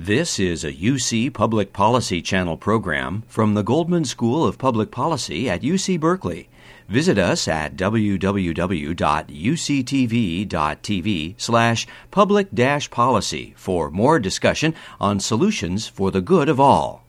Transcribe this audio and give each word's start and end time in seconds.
This 0.00 0.38
is 0.38 0.62
a 0.62 0.72
UC 0.72 1.32
Public 1.32 1.72
Policy 1.72 2.22
Channel 2.22 2.56
program 2.56 3.24
from 3.26 3.54
the 3.54 3.64
Goldman 3.64 4.04
School 4.04 4.46
of 4.46 4.56
Public 4.56 4.92
Policy 4.92 5.50
at 5.50 5.62
UC 5.62 5.98
Berkeley. 5.98 6.48
Visit 6.88 7.18
us 7.18 7.48
at 7.48 7.74
www.uctv.tv 7.74 8.54
slash 11.36 11.86
public 12.12 12.46
policy 12.92 13.54
for 13.56 13.90
more 13.90 14.20
discussion 14.20 14.72
on 15.00 15.18
solutions 15.18 15.88
for 15.88 16.12
the 16.12 16.20
good 16.20 16.48
of 16.48 16.60
all. 16.60 17.04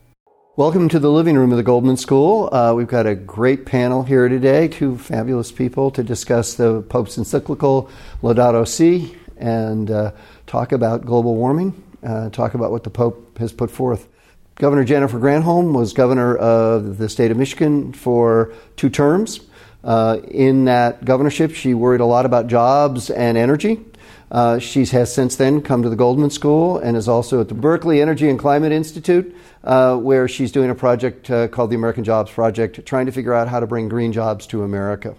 Welcome 0.56 0.88
to 0.88 0.98
the 0.98 1.12
living 1.12 1.36
room 1.36 1.52
of 1.52 1.58
the 1.58 1.62
Goldman 1.62 1.96
School. 1.96 2.52
Uh, 2.52 2.74
we've 2.74 2.88
got 2.88 3.06
a 3.06 3.14
great 3.14 3.66
panel 3.66 4.02
here 4.02 4.28
today, 4.28 4.66
two 4.66 4.98
fabulous 4.98 5.52
people 5.52 5.92
to 5.92 6.02
discuss 6.02 6.54
the 6.54 6.82
Pope's 6.82 7.16
encyclical 7.16 7.88
Laudato 8.20 8.66
Si 8.66 9.16
and 9.36 9.92
uh, 9.92 10.10
talk 10.48 10.72
about 10.72 11.06
global 11.06 11.36
warming 11.36 11.84
uh, 12.02 12.30
talk 12.30 12.54
about 12.54 12.70
what 12.70 12.84
the 12.84 12.90
Pope 12.90 13.38
has 13.38 13.52
put 13.52 13.70
forth. 13.70 14.08
Governor 14.56 14.84
Jennifer 14.84 15.18
Granholm 15.18 15.72
was 15.72 15.92
governor 15.92 16.36
of 16.36 16.98
the 16.98 17.08
state 17.08 17.30
of 17.30 17.36
Michigan 17.36 17.92
for 17.92 18.52
two 18.76 18.90
terms. 18.90 19.40
Uh, 19.82 20.18
in 20.28 20.66
that 20.66 21.04
governorship, 21.04 21.52
she 21.52 21.72
worried 21.72 22.02
a 22.02 22.06
lot 22.06 22.26
about 22.26 22.46
jobs 22.46 23.08
and 23.08 23.38
energy. 23.38 23.82
Uh, 24.30 24.58
she 24.58 24.84
has 24.86 25.12
since 25.12 25.36
then 25.36 25.60
come 25.60 25.82
to 25.82 25.88
the 25.88 25.96
Goldman 25.96 26.30
School 26.30 26.78
and 26.78 26.96
is 26.96 27.08
also 27.08 27.40
at 27.40 27.48
the 27.48 27.54
Berkeley 27.54 28.00
Energy 28.00 28.28
and 28.28 28.38
Climate 28.38 28.70
Institute, 28.70 29.34
uh, 29.64 29.96
where 29.96 30.28
she's 30.28 30.52
doing 30.52 30.70
a 30.70 30.74
project 30.74 31.30
uh, 31.30 31.48
called 31.48 31.70
the 31.70 31.76
American 31.76 32.04
Jobs 32.04 32.30
Project, 32.30 32.84
trying 32.86 33.06
to 33.06 33.12
figure 33.12 33.34
out 33.34 33.48
how 33.48 33.58
to 33.58 33.66
bring 33.66 33.88
green 33.88 34.12
jobs 34.12 34.46
to 34.48 34.62
America. 34.62 35.16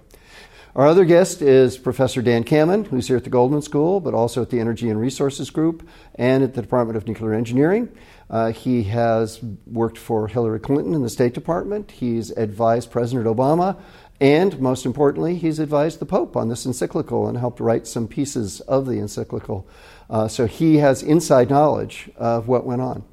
Our 0.73 0.87
other 0.87 1.03
guest 1.03 1.41
is 1.41 1.77
Professor 1.77 2.21
Dan 2.21 2.45
Kammen, 2.45 2.87
who's 2.87 3.09
here 3.09 3.17
at 3.17 3.25
the 3.25 3.29
Goldman 3.29 3.61
School, 3.61 3.99
but 3.99 4.13
also 4.13 4.41
at 4.41 4.51
the 4.51 4.59
Energy 4.61 4.89
and 4.89 4.97
Resources 4.97 5.49
Group 5.49 5.85
and 6.15 6.45
at 6.45 6.53
the 6.53 6.61
Department 6.61 6.95
of 6.95 7.05
Nuclear 7.05 7.33
Engineering. 7.33 7.89
Uh, 8.29 8.53
he 8.53 8.83
has 8.83 9.43
worked 9.67 9.97
for 9.97 10.29
Hillary 10.29 10.61
Clinton 10.61 10.93
in 10.93 11.01
the 11.01 11.09
State 11.09 11.33
Department. 11.33 11.91
He's 11.91 12.31
advised 12.31 12.89
President 12.89 13.27
Obama, 13.27 13.81
and 14.21 14.61
most 14.61 14.85
importantly, 14.85 15.35
he's 15.35 15.59
advised 15.59 15.99
the 15.99 16.05
Pope 16.05 16.37
on 16.37 16.47
this 16.47 16.65
encyclical 16.65 17.27
and 17.27 17.37
helped 17.37 17.59
write 17.59 17.85
some 17.85 18.07
pieces 18.07 18.61
of 18.61 18.85
the 18.85 18.97
encyclical. 18.97 19.67
Uh, 20.09 20.29
so 20.29 20.47
he 20.47 20.77
has 20.77 21.03
inside 21.03 21.49
knowledge 21.49 22.09
of 22.15 22.47
what 22.47 22.65
went 22.65 22.81
on. 22.81 23.03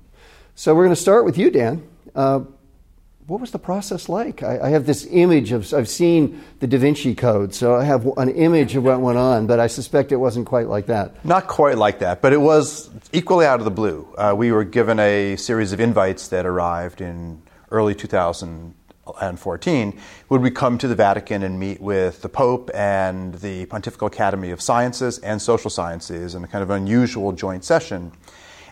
So 0.54 0.76
we're 0.76 0.84
going 0.84 0.94
to 0.94 1.02
start 1.02 1.24
with 1.24 1.36
you, 1.36 1.50
Dan. 1.50 1.88
Uh, 2.14 2.42
what 3.28 3.40
was 3.42 3.50
the 3.50 3.58
process 3.58 4.08
like? 4.08 4.42
I, 4.42 4.58
I, 4.58 4.70
have 4.70 4.86
this 4.86 5.06
image 5.10 5.52
of, 5.52 5.74
I've 5.74 5.88
seen 5.88 6.42
the 6.60 6.66
Da 6.66 6.78
Vinci 6.78 7.14
Code, 7.14 7.54
so 7.54 7.74
I 7.74 7.84
have 7.84 8.06
an 8.16 8.30
image 8.30 8.74
of 8.74 8.84
what 8.84 9.02
went 9.02 9.18
on, 9.18 9.46
but 9.46 9.60
I 9.60 9.66
suspect 9.66 10.12
it 10.12 10.16
wasn't 10.16 10.46
quite 10.46 10.66
like 10.66 10.86
that. 10.86 11.22
Not 11.26 11.46
quite 11.46 11.76
like 11.76 11.98
that, 11.98 12.22
but 12.22 12.32
it 12.32 12.40
was 12.40 12.88
equally 13.12 13.44
out 13.44 13.58
of 13.58 13.66
the 13.66 13.70
blue. 13.70 14.08
Uh, 14.16 14.34
we 14.34 14.50
were 14.50 14.64
given 14.64 14.98
a 14.98 15.36
series 15.36 15.74
of 15.74 15.80
invites 15.80 16.28
that 16.28 16.46
arrived 16.46 17.02
in 17.02 17.42
early 17.70 17.94
2014. 17.94 20.00
Would 20.30 20.40
we 20.40 20.50
come 20.50 20.78
to 20.78 20.88
the 20.88 20.94
Vatican 20.94 21.42
and 21.42 21.60
meet 21.60 21.82
with 21.82 22.22
the 22.22 22.30
Pope 22.30 22.70
and 22.72 23.34
the 23.34 23.66
Pontifical 23.66 24.06
Academy 24.06 24.52
of 24.52 24.62
Sciences 24.62 25.18
and 25.18 25.42
Social 25.42 25.68
Sciences 25.68 26.34
in 26.34 26.44
a 26.44 26.48
kind 26.48 26.62
of 26.62 26.70
unusual 26.70 27.32
joint 27.32 27.62
session? 27.62 28.10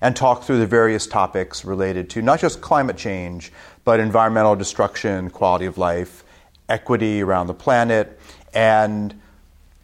And 0.01 0.15
talk 0.15 0.45
through 0.45 0.59
the 0.59 0.67
various 0.67 1.07
topics 1.07 1.65
related 1.65 2.11
to 2.11 2.23
not 2.23 2.41
just 2.41 2.61
climate 2.61 2.97
change, 2.97 3.53
but 3.85 4.01
environmental 4.01 4.57
destruction, 4.57 5.31
quality 5.31 5.67
of 5.67 5.79
life, 5.79 6.25
equity 6.69 7.23
around 7.23 7.47
the 7.47 7.55
planet, 7.55 8.19
and 8.53 9.15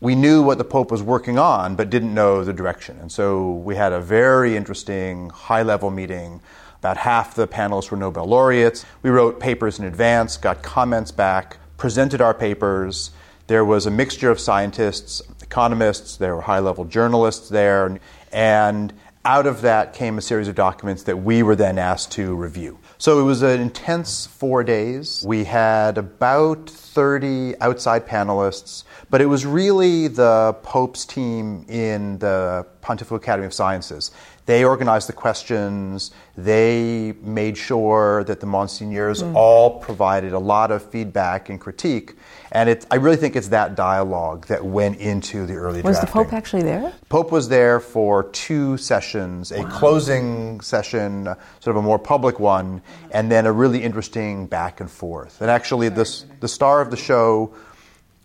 we 0.01 0.17
knew 0.17 0.43
what 0.43 0.59
the 0.59 0.65
Pope 0.65 0.91
was 0.91 1.01
working 1.01 1.39
on, 1.39 1.77
but 1.77 1.89
didn't 1.89 2.13
know 2.13 2.43
the 2.43 2.53
direction. 2.53 2.99
And 2.99 3.13
so 3.13 3.53
we 3.53 3.77
had 3.77 3.93
a 3.93 4.01
very 4.01 4.57
interesting 4.57 5.31
high 5.31 5.63
level 5.63 5.93
meeting. 5.93 6.41
About 6.81 6.97
half 6.97 7.37
the 7.37 7.47
panelists 7.47 7.93
were 7.93 7.97
Nobel 7.97 8.27
laureates. 8.27 8.85
We 9.05 9.11
wrote 9.11 9.39
papers 9.39 9.79
in 9.79 9.85
advance, 9.85 10.37
got 10.37 10.65
comments 10.65 11.13
back, 11.13 11.59
presented 11.77 12.21
our 12.21 12.35
papers. 12.35 13.13
There 13.47 13.65
was 13.65 13.87
a 13.87 13.93
mixture 13.93 14.29
of 14.29 14.41
scientists, 14.41 15.23
economists, 15.41 16.17
there 16.17 16.35
were 16.35 16.43
high 16.43 16.59
level 16.59 16.85
journalists 16.85 17.49
there, 17.49 18.01
and 18.33 18.93
out 19.25 19.47
of 19.47 19.61
that 19.61 19.93
came 19.93 20.19
a 20.19 20.21
series 20.21 20.49
of 20.49 20.55
documents 20.55 21.05
that 21.05 21.17
we 21.17 21.43
were 21.43 21.55
then 21.55 21.79
asked 21.79 22.11
to 22.13 22.35
review. 22.35 22.79
So 22.99 23.21
it 23.21 23.23
was 23.23 23.43
an 23.43 23.61
intense 23.61 24.27
four 24.27 24.65
days. 24.65 25.25
We 25.27 25.45
had 25.45 25.97
about 25.97 26.69
30 26.69 27.61
outside 27.61 28.07
panelists, 28.07 28.85
but 29.11 29.21
it 29.21 29.27
was 29.27 29.47
really 29.47 30.09
the 30.09 30.57
Pope's 30.63 31.05
team 31.05 31.65
in 31.69 32.19
the 32.19 32.67
Pontifical 32.81 33.17
Academy 33.17 33.47
of 33.47 33.55
Sciences. 33.55 34.11
They 34.45 34.65
organized 34.65 35.09
the 35.09 35.13
questions, 35.13 36.11
they 36.37 37.15
made 37.23 37.57
sure 37.57 38.25
that 38.25 38.41
the 38.41 38.47
Monsignors 38.47 39.23
mm. 39.23 39.35
all 39.37 39.79
provided 39.79 40.33
a 40.33 40.39
lot 40.39 40.73
of 40.73 40.83
feedback 40.83 41.49
and 41.49 41.61
critique. 41.61 42.17
And 42.51 42.69
it, 42.69 42.85
I 42.91 42.97
really 42.97 43.17
think 43.17 43.37
it's 43.37 43.49
that 43.49 43.77
dialogue 43.77 44.47
that 44.49 44.65
went 44.65 44.99
into 44.99 45.47
the 45.47 45.55
early 45.55 45.81
was 45.81 45.97
drafting. 45.97 46.07
the 46.07 46.13
Pope 46.13 46.33
actually 46.33 46.63
there? 46.63 46.93
Pope 47.09 47.31
was 47.31 47.49
there 47.49 47.79
for 47.79 48.25
two 48.25 48.77
sessions, 48.79 49.53
a 49.53 49.63
wow. 49.63 49.69
closing 49.71 50.61
session, 50.61 51.25
sort 51.61 51.77
of 51.77 51.77
a 51.77 51.83
more 51.83 51.99
public 51.99 52.41
one, 52.41 52.83
and 53.13 53.31
then 53.31 53.47
a 53.47 53.53
really 53.53 53.83
interesting 53.83 54.47
back 54.47 54.81
and 54.81 54.91
forth. 54.91 55.41
And 55.41 55.51
actually, 55.51 55.89
the, 55.89 56.25
the 56.41 56.49
star 56.49 56.81
of 56.81 56.91
the 56.91 56.97
show, 56.97 57.55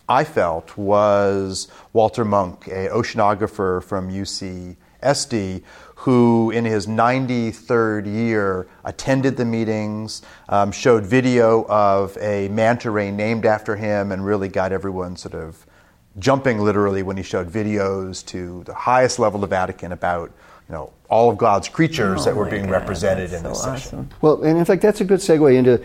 I 0.08 0.24
felt, 0.24 0.76
was 0.76 1.68
Walter 1.92 2.24
Munk, 2.24 2.66
a 2.66 2.88
oceanographer 2.88 3.84
from 3.84 4.10
UC 4.10 4.76
SD, 5.02 5.62
who 5.98 6.52
in 6.52 6.64
his 6.64 6.86
93rd 6.86 8.06
year 8.06 8.68
attended 8.84 9.36
the 9.36 9.44
meetings, 9.44 10.22
um, 10.48 10.70
showed 10.70 11.04
video 11.04 11.66
of 11.68 12.16
a 12.18 12.46
manta 12.50 12.88
ray 12.88 13.10
named 13.10 13.44
after 13.44 13.74
him, 13.74 14.12
and 14.12 14.24
really 14.24 14.48
got 14.48 14.70
everyone 14.70 15.16
sort 15.16 15.34
of 15.34 15.66
jumping 16.20 16.60
literally 16.60 17.02
when 17.02 17.16
he 17.16 17.22
showed 17.24 17.50
videos 17.50 18.24
to 18.26 18.62
the 18.64 18.74
highest 18.74 19.18
level 19.18 19.42
of 19.42 19.50
Vatican 19.50 19.90
about 19.90 20.30
you 20.68 20.72
know 20.72 20.92
all 21.10 21.30
of 21.30 21.36
God's 21.36 21.68
creatures 21.68 22.20
oh 22.20 22.24
that 22.26 22.36
were 22.36 22.48
being 22.48 22.66
God, 22.66 22.72
represented 22.72 23.32
in 23.32 23.42
so 23.42 23.48
this 23.48 23.58
awesome. 23.64 23.76
session. 23.76 24.10
Well, 24.20 24.44
and 24.44 24.56
in 24.56 24.64
fact, 24.64 24.82
that's 24.82 25.00
a 25.00 25.04
good 25.04 25.18
segue 25.18 25.52
into 25.52 25.82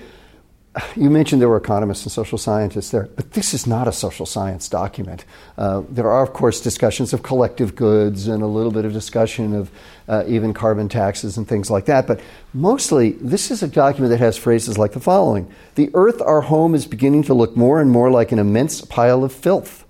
you 0.95 1.09
mentioned 1.09 1.39
there 1.39 1.50
were 1.50 1.57
economists 1.57 2.03
and 2.03 2.11
social 2.11 2.38
scientists 2.38 2.89
there, 2.89 3.07
but 3.16 3.34
this 3.34 3.53
is 3.53 3.67
not 3.67 3.88
a 3.88 3.91
social 3.91 4.25
science 4.25 4.67
document. 4.67 5.23
Uh, 5.56 5.84
there 5.88 6.09
are, 6.09 6.23
of 6.23 6.34
course, 6.34 6.61
discussions 6.61 7.13
of 7.13 7.22
collective 7.22 7.75
goods 7.75 8.28
and 8.28 8.41
a 8.41 8.47
little 8.47 8.72
bit 8.72 8.83
of 8.83 8.91
discussion 8.91 9.53
of 9.53 9.69
uh, 10.07 10.23
even 10.28 10.53
carbon 10.53 10.89
taxes 10.89 11.38
and 11.38 11.47
things 11.47 11.69
like 11.69 11.85
that, 11.85 12.07
but 12.07 12.19
mostly 12.53 13.12
this 13.13 13.51
is 13.51 13.62
a 13.62 13.67
document 13.67 14.09
that 14.09 14.19
has 14.19 14.35
phrases 14.35 14.78
like 14.78 14.94
the 14.94 15.00
following 15.00 15.50
The 15.75 15.91
earth, 15.94 16.22
our 16.22 16.41
home, 16.41 16.73
is 16.73 16.88
beginning 16.88 17.23
to 17.23 17.35
look 17.35 17.56
more 17.56 17.79
and 17.79 17.91
more 17.91 18.09
like 18.09 18.31
an 18.31 18.39
immense 18.39 18.81
pile 18.81 19.23
of 19.23 19.31
filth. 19.31 19.85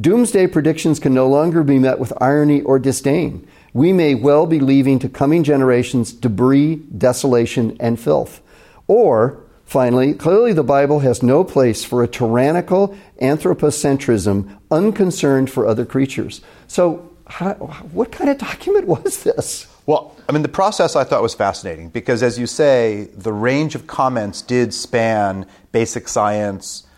Doomsday 0.00 0.46
predictions 0.46 1.00
can 1.00 1.12
no 1.12 1.28
longer 1.28 1.62
be 1.64 1.78
met 1.78 1.98
with 1.98 2.12
irony 2.22 2.62
or 2.62 2.78
disdain. 2.78 3.46
We 3.72 3.92
may 3.92 4.14
well 4.14 4.46
be 4.46 4.60
leaving 4.60 4.98
to 5.00 5.08
coming 5.08 5.44
generations 5.44 6.12
debris, 6.12 6.76
desolation, 6.76 7.76
and 7.80 7.98
filth. 7.98 8.40
Or, 8.86 9.40
Finally, 9.70 10.14
clearly 10.14 10.52
the 10.52 10.64
Bible 10.64 10.98
has 10.98 11.22
no 11.22 11.44
place 11.44 11.84
for 11.84 12.02
a 12.02 12.08
tyrannical 12.08 12.92
anthropocentrism 13.22 14.58
unconcerned 14.68 15.48
for 15.48 15.64
other 15.64 15.86
creatures. 15.86 16.40
So, 16.66 17.08
how, 17.28 17.54
what 17.92 18.10
kind 18.10 18.30
of 18.30 18.38
document 18.38 18.88
was 18.88 19.22
this? 19.22 19.68
Well, 19.86 20.16
I 20.28 20.32
mean, 20.32 20.42
the 20.42 20.48
process 20.48 20.96
I 20.96 21.04
thought 21.04 21.22
was 21.22 21.34
fascinating 21.34 21.90
because, 21.90 22.20
as 22.20 22.36
you 22.36 22.48
say, 22.48 23.10
the 23.14 23.32
range 23.32 23.76
of 23.76 23.86
comments 23.86 24.42
did 24.42 24.74
span 24.74 25.46
basic 25.70 26.08
science, 26.08 26.88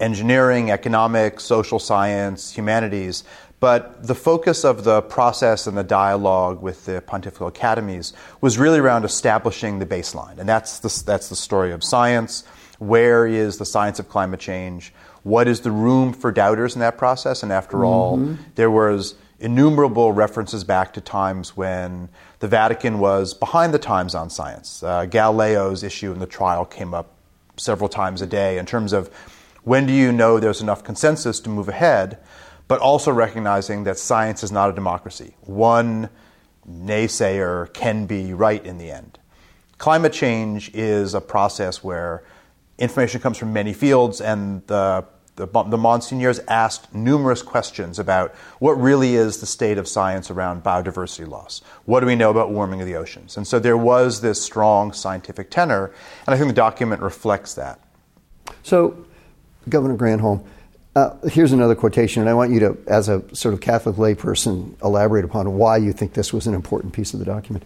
engineering, 0.00 0.70
economics, 0.70 1.44
social 1.44 1.78
science, 1.78 2.50
humanities. 2.50 3.24
But 3.66 4.06
the 4.06 4.14
focus 4.14 4.64
of 4.64 4.84
the 4.84 5.02
process 5.02 5.66
and 5.66 5.76
the 5.76 5.82
dialogue 5.82 6.62
with 6.62 6.84
the 6.84 7.02
pontifical 7.04 7.48
academies 7.48 8.12
was 8.40 8.58
really 8.58 8.78
around 8.78 9.04
establishing 9.04 9.80
the 9.80 9.86
baseline. 9.86 10.38
And 10.38 10.48
that's 10.48 10.78
the, 10.78 11.02
that's 11.04 11.28
the 11.30 11.34
story 11.34 11.72
of 11.72 11.82
science. 11.82 12.44
Where 12.78 13.26
is 13.26 13.58
the 13.58 13.64
science 13.64 13.98
of 13.98 14.08
climate 14.08 14.38
change? 14.38 14.94
What 15.24 15.48
is 15.48 15.62
the 15.62 15.72
room 15.72 16.12
for 16.12 16.30
doubters 16.30 16.76
in 16.76 16.80
that 16.80 16.96
process? 16.96 17.42
And 17.42 17.50
after 17.50 17.78
mm-hmm. 17.78 17.86
all, 17.86 18.38
there 18.54 18.70
was 18.70 19.16
innumerable 19.40 20.12
references 20.12 20.62
back 20.62 20.92
to 20.92 21.00
times 21.00 21.56
when 21.56 22.08
the 22.38 22.46
Vatican 22.46 23.00
was 23.00 23.34
behind 23.34 23.74
the 23.74 23.80
times 23.80 24.14
on 24.14 24.30
science. 24.30 24.80
Uh, 24.80 25.06
Galileo's 25.06 25.82
issue 25.82 26.12
in 26.12 26.20
the 26.20 26.26
trial 26.28 26.64
came 26.64 26.94
up 26.94 27.10
several 27.56 27.88
times 27.88 28.22
a 28.22 28.26
day 28.28 28.58
in 28.58 28.64
terms 28.64 28.92
of 28.92 29.08
when 29.64 29.86
do 29.86 29.92
you 29.92 30.12
know 30.12 30.38
there's 30.38 30.62
enough 30.62 30.84
consensus 30.84 31.40
to 31.40 31.50
move 31.50 31.68
ahead? 31.68 32.18
But 32.68 32.80
also 32.80 33.12
recognizing 33.12 33.84
that 33.84 33.98
science 33.98 34.42
is 34.42 34.50
not 34.50 34.70
a 34.70 34.72
democracy. 34.72 35.34
One 35.42 36.08
naysayer 36.68 37.72
can 37.72 38.06
be 38.06 38.32
right 38.32 38.64
in 38.64 38.78
the 38.78 38.90
end. 38.90 39.18
Climate 39.78 40.12
change 40.12 40.70
is 40.74 41.14
a 41.14 41.20
process 41.20 41.84
where 41.84 42.24
information 42.78 43.20
comes 43.20 43.38
from 43.38 43.52
many 43.52 43.72
fields, 43.72 44.20
and 44.20 44.66
the 44.66 45.04
the, 45.36 45.46
the 45.46 45.76
Monsignors 45.76 46.40
asked 46.48 46.94
numerous 46.94 47.42
questions 47.42 47.98
about 47.98 48.34
what 48.58 48.72
really 48.72 49.14
is 49.16 49.38
the 49.38 49.46
state 49.46 49.76
of 49.76 49.86
science 49.86 50.30
around 50.30 50.64
biodiversity 50.64 51.28
loss. 51.28 51.60
What 51.84 52.00
do 52.00 52.06
we 52.06 52.16
know 52.16 52.30
about 52.30 52.50
warming 52.50 52.80
of 52.80 52.86
the 52.86 52.96
oceans? 52.96 53.36
And 53.36 53.46
so 53.46 53.58
there 53.58 53.76
was 53.76 54.22
this 54.22 54.42
strong 54.42 54.92
scientific 54.92 55.50
tenor, 55.50 55.92
and 56.26 56.34
I 56.34 56.38
think 56.38 56.48
the 56.48 56.54
document 56.54 57.02
reflects 57.02 57.54
that. 57.54 57.80
So, 58.62 59.06
Governor 59.68 59.96
Granholm, 59.96 60.42
uh, 60.96 61.14
here's 61.28 61.52
another 61.52 61.74
quotation, 61.74 62.22
and 62.22 62.30
I 62.30 62.32
want 62.32 62.52
you 62.52 62.60
to, 62.60 62.78
as 62.86 63.10
a 63.10 63.22
sort 63.34 63.52
of 63.52 63.60
Catholic 63.60 63.96
layperson, 63.96 64.82
elaborate 64.82 65.26
upon 65.26 65.52
why 65.52 65.76
you 65.76 65.92
think 65.92 66.14
this 66.14 66.32
was 66.32 66.46
an 66.46 66.54
important 66.54 66.94
piece 66.94 67.12
of 67.12 67.18
the 67.18 67.26
document. 67.26 67.64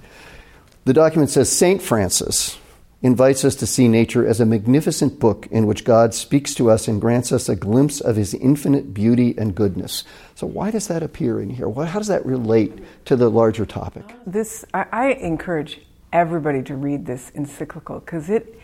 The 0.84 0.92
document 0.92 1.30
says 1.30 1.50
St. 1.50 1.80
Francis, 1.80 2.58
invites 3.02 3.44
us 3.44 3.54
to 3.54 3.66
see 3.66 3.86
nature 3.86 4.26
as 4.26 4.40
a 4.40 4.44
magnificent 4.46 5.20
book 5.20 5.46
in 5.52 5.66
which 5.66 5.84
God 5.84 6.12
speaks 6.12 6.54
to 6.56 6.70
us 6.70 6.88
and 6.88 7.00
grants 7.00 7.30
us 7.30 7.48
a 7.48 7.54
glimpse 7.54 8.00
of 8.00 8.16
his 8.16 8.34
infinite 8.34 8.92
beauty 8.92 9.34
and 9.38 9.54
goodness. 9.54 10.04
So, 10.34 10.48
why 10.48 10.72
does 10.72 10.88
that 10.88 11.02
appear 11.02 11.40
in 11.40 11.50
here? 11.50 11.72
How 11.72 11.98
does 11.98 12.08
that 12.08 12.26
relate 12.26 12.80
to 13.06 13.14
the 13.14 13.30
larger 13.30 13.64
topic? 13.64 14.04
This, 14.26 14.64
I, 14.74 14.86
I 14.92 15.06
encourage 15.12 15.80
everybody 16.12 16.62
to 16.64 16.74
read 16.74 17.06
this 17.06 17.30
encyclical 17.34 18.00
because 18.00 18.28
it, 18.28 18.60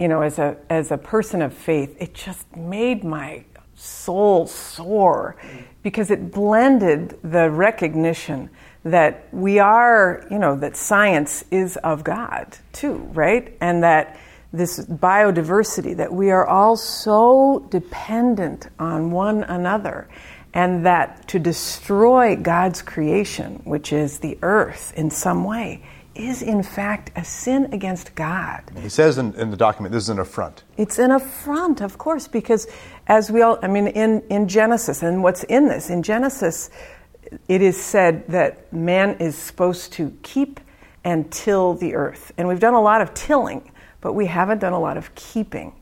you 0.00 0.08
know, 0.08 0.22
as 0.22 0.38
a, 0.38 0.56
as 0.70 0.90
a 0.90 0.98
person 0.98 1.42
of 1.42 1.52
faith, 1.52 1.94
it 2.00 2.14
just 2.14 2.56
made 2.56 3.04
my 3.04 3.44
soul 3.82 4.46
soar 4.46 5.36
because 5.82 6.10
it 6.10 6.30
blended 6.30 7.18
the 7.22 7.50
recognition 7.50 8.48
that 8.84 9.26
we 9.32 9.58
are, 9.58 10.24
you 10.30 10.38
know, 10.38 10.56
that 10.56 10.76
science 10.76 11.44
is 11.50 11.76
of 11.78 12.04
God 12.04 12.56
too, 12.72 12.96
right? 13.12 13.56
And 13.60 13.82
that 13.82 14.18
this 14.52 14.84
biodiversity, 14.86 15.96
that 15.96 16.12
we 16.12 16.30
are 16.30 16.46
all 16.46 16.76
so 16.76 17.66
dependent 17.70 18.68
on 18.78 19.10
one 19.10 19.44
another, 19.44 20.08
and 20.54 20.84
that 20.84 21.26
to 21.28 21.38
destroy 21.38 22.36
God's 22.36 22.82
creation, 22.82 23.62
which 23.64 23.92
is 23.92 24.18
the 24.18 24.38
earth 24.42 24.92
in 24.96 25.10
some 25.10 25.44
way, 25.44 25.82
is 26.14 26.42
in 26.42 26.62
fact 26.62 27.10
a 27.16 27.24
sin 27.24 27.72
against 27.72 28.14
God. 28.14 28.62
He 28.80 28.88
says 28.88 29.18
in, 29.18 29.34
in, 29.34 29.50
the 29.50 29.56
document 29.56 29.92
this 29.92 30.04
is 30.04 30.08
an 30.08 30.18
affront. 30.18 30.64
It's 30.76 30.98
an 30.98 31.10
affront, 31.10 31.80
of 31.80 31.98
course, 31.98 32.28
because 32.28 32.66
as 33.06 33.30
we 33.30 33.42
all, 33.42 33.58
I 33.62 33.68
mean, 33.68 33.88
in, 33.88 34.22
in 34.30 34.48
Genesis, 34.48 35.02
and 35.02 35.22
what's 35.22 35.44
in 35.44 35.68
this, 35.68 35.90
in 35.90 36.02
Genesis, 36.02 36.70
it 37.48 37.62
is 37.62 37.82
said 37.82 38.26
that 38.28 38.72
man 38.72 39.16
is 39.18 39.36
supposed 39.36 39.92
to 39.94 40.16
keep 40.22 40.60
and 41.04 41.30
till 41.32 41.74
the 41.74 41.94
earth. 41.94 42.32
And 42.36 42.46
we've 42.46 42.60
done 42.60 42.74
a 42.74 42.80
lot 42.80 43.00
of 43.00 43.14
tilling, 43.14 43.72
but 44.00 44.12
we 44.12 44.26
haven't 44.26 44.58
done 44.58 44.72
a 44.72 44.80
lot 44.80 44.96
of 44.96 45.14
keeping. 45.14 45.74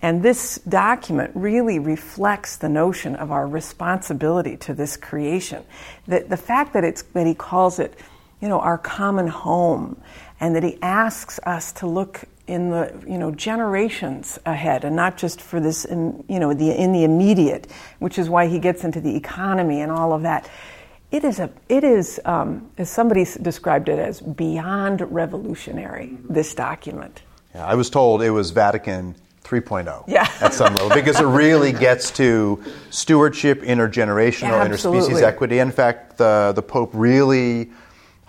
And 0.00 0.22
this 0.22 0.58
document 0.68 1.30
really 1.34 1.78
reflects 1.78 2.56
the 2.56 2.68
notion 2.68 3.14
of 3.14 3.30
our 3.30 3.46
responsibility 3.46 4.56
to 4.58 4.74
this 4.74 4.96
creation. 4.96 5.64
That 6.08 6.28
the 6.28 6.36
fact 6.36 6.72
that, 6.72 6.82
it's, 6.82 7.02
that 7.02 7.26
he 7.26 7.34
calls 7.34 7.78
it, 7.78 7.96
you 8.42 8.48
know, 8.48 8.60
our 8.60 8.76
common 8.76 9.28
home, 9.28 9.96
and 10.40 10.54
that 10.56 10.64
he 10.64 10.76
asks 10.82 11.38
us 11.44 11.72
to 11.74 11.86
look 11.86 12.24
in 12.48 12.70
the 12.70 12.92
you 13.06 13.16
know 13.16 13.30
generations 13.30 14.38
ahead 14.44 14.84
and 14.84 14.96
not 14.96 15.16
just 15.16 15.40
for 15.40 15.60
this 15.60 15.84
in, 15.84 16.24
you 16.28 16.40
know 16.40 16.52
the 16.52 16.72
in 16.72 16.92
the 16.92 17.04
immediate 17.04 17.70
which 18.00 18.18
is 18.18 18.28
why 18.28 18.48
he 18.48 18.58
gets 18.58 18.82
into 18.82 19.00
the 19.00 19.14
economy 19.16 19.80
and 19.80 19.92
all 19.92 20.12
of 20.12 20.22
that. 20.22 20.50
It 21.12 21.24
is 21.24 21.38
a 21.38 21.50
it 21.68 21.84
is 21.84 22.20
um, 22.24 22.68
as 22.78 22.90
somebody 22.90 23.24
described 23.40 23.88
it 23.88 23.98
as 23.98 24.20
beyond 24.20 25.00
revolutionary 25.12 26.18
this 26.28 26.54
document. 26.54 27.22
Yeah, 27.54 27.66
i 27.66 27.74
was 27.74 27.90
told 27.90 28.22
it 28.22 28.30
was 28.30 28.50
vatican 28.50 29.14
3.0 29.44 30.04
yeah. 30.08 30.30
at 30.40 30.54
some 30.54 30.74
level 30.74 30.88
because 30.88 31.20
it 31.20 31.26
really 31.26 31.72
gets 31.88 32.10
to 32.12 32.62
stewardship 32.90 33.60
intergenerational 33.60 34.52
yeah, 34.52 34.66
interspecies 34.66 35.20
equity. 35.20 35.58
In 35.58 35.70
fact 35.70 36.16
the, 36.16 36.52
the 36.54 36.62
pope 36.62 36.90
really 36.94 37.70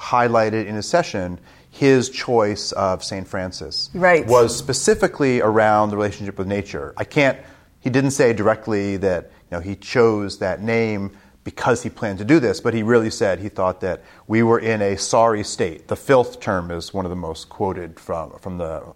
highlighted 0.04 0.66
in 0.66 0.76
his 0.76 0.88
session 0.88 1.40
his 1.72 2.10
choice 2.10 2.72
of 2.74 3.04
st 3.04 3.28
francis 3.28 3.90
right. 3.94 4.28
was 4.28 4.56
specifically 4.56 5.42
around 5.42 5.90
the 5.90 5.96
relationship 5.96 6.38
with 6.38 6.48
nature 6.48 6.94
i 6.98 7.04
can't 7.04 7.38
he 7.84 7.90
didn't 7.90 8.12
say 8.12 8.32
directly 8.32 8.96
that 8.98 9.30
you 9.52 9.58
know, 9.58 9.60
he 9.60 9.76
chose 9.76 10.40
that 10.40 10.62
name 10.62 11.12
because 11.44 11.84
he 11.84 11.90
planned 11.90 12.18
to 12.18 12.26
do 12.26 12.40
this, 12.40 12.62
but 12.62 12.74
he 12.74 12.82
really 12.82 13.10
said 13.10 13.40
he 13.40 13.50
thought 13.50 13.82
that 13.82 14.02
we 14.26 14.42
were 14.42 14.58
in 14.58 14.82
a 14.82 14.98
sorry 14.98 15.44
state. 15.44 15.90
The 15.90 15.98
filth 15.98 16.40
term 16.40 16.72
is 16.72 16.94
one 16.94 17.06
of 17.06 17.10
the 17.10 17.18
most 17.18 17.50
quoted 17.50 18.00
from, 18.00 18.40
from, 18.40 18.58
the, 18.58 18.94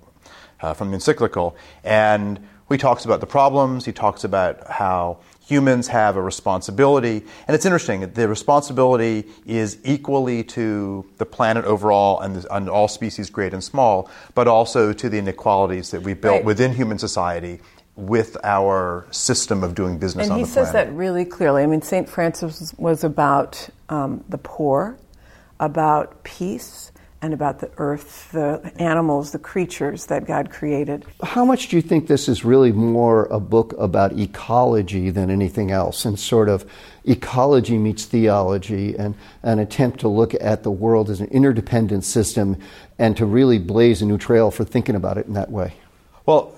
uh, 0.61 0.73
from 0.73 0.89
the 0.89 0.95
encyclical. 0.95 1.57
And 1.83 2.39
he 2.69 2.77
talks 2.77 3.03
about 3.03 3.19
the 3.19 3.27
problems, 3.27 3.83
he 3.83 3.91
talks 3.91 4.23
about 4.23 4.65
how 4.67 5.19
humans 5.47 5.87
have 5.87 6.17
a 6.17 6.21
responsibility. 6.21 7.23
And 7.47 7.55
it's 7.55 7.65
interesting, 7.65 8.01
the 8.11 8.27
responsibility 8.27 9.23
is 9.45 9.77
equally 9.85 10.43
to 10.43 11.05
the 11.17 11.25
planet 11.25 11.63
overall 11.63 12.19
and, 12.19 12.35
the, 12.35 12.53
and 12.53 12.69
all 12.69 12.89
species, 12.89 13.29
great 13.29 13.53
and 13.53 13.63
small, 13.63 14.09
but 14.35 14.49
also 14.49 14.91
to 14.91 15.09
the 15.09 15.17
inequalities 15.17 15.91
that 15.91 16.01
we 16.01 16.13
built 16.13 16.35
right. 16.35 16.45
within 16.45 16.73
human 16.73 16.99
society 16.99 17.61
with 17.95 18.35
our 18.43 19.07
system 19.09 19.63
of 19.63 19.73
doing 19.73 19.97
business 19.97 20.25
and 20.25 20.33
on 20.33 20.39
he 20.39 20.45
says 20.45 20.69
planet. 20.69 20.89
that 20.89 20.95
really 20.95 21.25
clearly. 21.25 21.63
I 21.63 21.65
mean, 21.65 21.81
St. 21.81 22.07
Francis 22.07 22.73
was 22.77 23.03
about 23.03 23.69
um, 23.89 24.23
the 24.27 24.37
poor, 24.37 24.99
about 25.59 26.23
peace, 26.23 26.91
and 27.21 27.33
about 27.33 27.59
the 27.59 27.71
earth, 27.77 28.31
the 28.31 28.71
animals, 28.77 29.31
the 29.31 29.39
creatures 29.39 30.05
that 30.05 30.25
God 30.25 30.51
created. 30.51 31.05
How 31.23 31.43
much 31.43 31.69
do 31.69 31.75
you 31.75 31.81
think 31.81 32.07
this 32.07 32.29
is 32.29 32.45
really 32.45 32.71
more 32.71 33.25
a 33.25 33.39
book 33.39 33.73
about 33.77 34.17
ecology 34.17 35.09
than 35.09 35.29
anything 35.29 35.71
else, 35.71 36.05
and 36.05 36.19
sort 36.19 36.47
of 36.47 36.69
ecology 37.05 37.77
meets 37.77 38.05
theology, 38.05 38.95
and 38.95 39.15
an 39.43 39.59
attempt 39.59 39.99
to 40.01 40.07
look 40.07 40.33
at 40.39 40.63
the 40.63 40.71
world 40.71 41.09
as 41.09 41.19
an 41.19 41.27
interdependent 41.27 42.03
system 42.03 42.57
and 42.99 43.17
to 43.17 43.25
really 43.25 43.57
blaze 43.57 44.01
a 44.01 44.05
new 44.05 44.17
trail 44.17 44.51
for 44.51 44.63
thinking 44.63 44.95
about 44.95 45.17
it 45.17 45.25
in 45.25 45.33
that 45.33 45.49
way? 45.49 45.73
Well, 46.25 46.53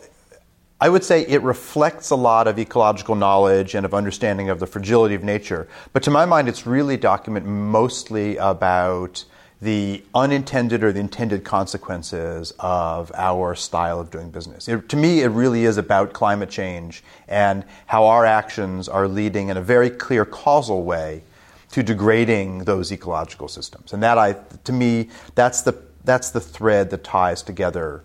I 0.81 0.87
would 0.87 1.03
say 1.03 1.25
it 1.25 1.41
reflects 1.41 2.09
a 2.09 2.15
lot 2.15 2.47
of 2.47 2.57
ecological 2.57 3.15
knowledge 3.15 3.75
and 3.75 3.85
of 3.85 3.93
understanding 3.93 4.49
of 4.49 4.59
the 4.59 4.67
fragility 4.67 5.13
of 5.13 5.23
nature. 5.23 5.67
But 5.91 6.03
to 6.03 6.11
my 6.11 6.25
mind, 6.25 6.47
it's 6.47 6.65
really 6.65 6.93
a 6.95 6.97
document 6.97 7.45
mostly 7.45 8.37
about 8.37 9.25
the 9.61 10.01
unintended 10.15 10.83
or 10.83 10.93
the 10.93 10.99
intended 10.99 11.43
consequences 11.43 12.53
of 12.59 13.11
our 13.13 13.55
style 13.55 13.99
of 13.99 14.09
doing 14.09 14.29
business. 14.29 14.67
It, 14.69 14.87
to 14.89 14.95
me, 14.95 15.21
it 15.21 15.27
really 15.27 15.65
is 15.65 15.77
about 15.77 16.13
climate 16.13 16.49
change 16.49 17.03
and 17.27 17.65
how 17.85 18.05
our 18.05 18.25
actions 18.25 18.87
are 18.87 19.07
leading 19.07 19.49
in 19.49 19.57
a 19.57 19.61
very 19.61 19.89
clear 19.89 20.23
causal 20.23 20.83
way 20.83 21.23
to 21.71 21.83
degrading 21.83 22.59
those 22.59 22.91
ecological 22.91 23.47
systems. 23.47 23.91
And 23.91 24.01
that, 24.01 24.17
I, 24.17 24.33
to 24.63 24.71
me, 24.71 25.09
that's 25.35 25.61
the, 25.61 25.75
that's 26.05 26.31
the 26.31 26.41
thread 26.41 26.89
that 26.91 27.03
ties 27.03 27.43
together 27.43 28.03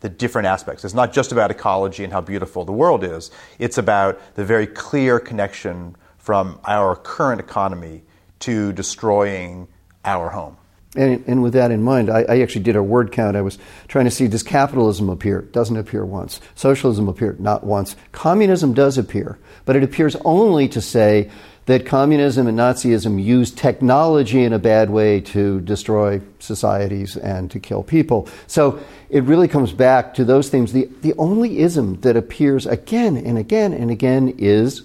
the 0.00 0.08
different 0.10 0.46
aspects. 0.46 0.84
It's 0.84 0.92
not 0.92 1.14
just 1.14 1.32
about 1.32 1.50
ecology 1.50 2.04
and 2.04 2.12
how 2.12 2.20
beautiful 2.20 2.66
the 2.66 2.72
world 2.72 3.02
is, 3.04 3.30
it's 3.58 3.78
about 3.78 4.20
the 4.34 4.44
very 4.44 4.66
clear 4.66 5.18
connection 5.18 5.96
from 6.18 6.60
our 6.66 6.94
current 6.94 7.40
economy 7.40 8.02
to 8.40 8.72
destroying 8.72 9.66
our 10.04 10.28
home. 10.28 10.58
And, 10.96 11.24
and, 11.26 11.42
with 11.42 11.54
that 11.54 11.72
in 11.72 11.82
mind, 11.82 12.08
I, 12.08 12.22
I, 12.22 12.40
actually 12.40 12.62
did 12.62 12.76
a 12.76 12.82
word 12.82 13.10
count. 13.10 13.36
I 13.36 13.42
was 13.42 13.58
trying 13.88 14.04
to 14.04 14.12
see 14.12 14.28
does 14.28 14.44
capitalism 14.44 15.08
appear? 15.08 15.42
Doesn't 15.42 15.76
appear 15.76 16.04
once. 16.04 16.40
Socialism 16.54 17.08
appear? 17.08 17.34
Not 17.40 17.64
once. 17.64 17.96
Communism 18.12 18.74
does 18.74 18.96
appear, 18.96 19.36
but 19.64 19.74
it 19.74 19.82
appears 19.82 20.14
only 20.24 20.68
to 20.68 20.80
say 20.80 21.30
that 21.66 21.86
communism 21.86 22.46
and 22.46 22.58
Nazism 22.58 23.22
use 23.22 23.50
technology 23.50 24.44
in 24.44 24.52
a 24.52 24.58
bad 24.58 24.90
way 24.90 25.20
to 25.20 25.60
destroy 25.62 26.20
societies 26.38 27.16
and 27.16 27.50
to 27.50 27.58
kill 27.58 27.82
people. 27.82 28.28
So 28.46 28.78
it 29.08 29.24
really 29.24 29.48
comes 29.48 29.72
back 29.72 30.14
to 30.14 30.24
those 30.24 30.48
themes. 30.50 30.72
The, 30.72 30.88
the 31.00 31.14
only 31.14 31.58
ism 31.58 32.00
that 32.02 32.16
appears 32.16 32.66
again 32.66 33.16
and 33.16 33.38
again 33.38 33.72
and 33.72 33.90
again 33.90 34.34
is 34.38 34.82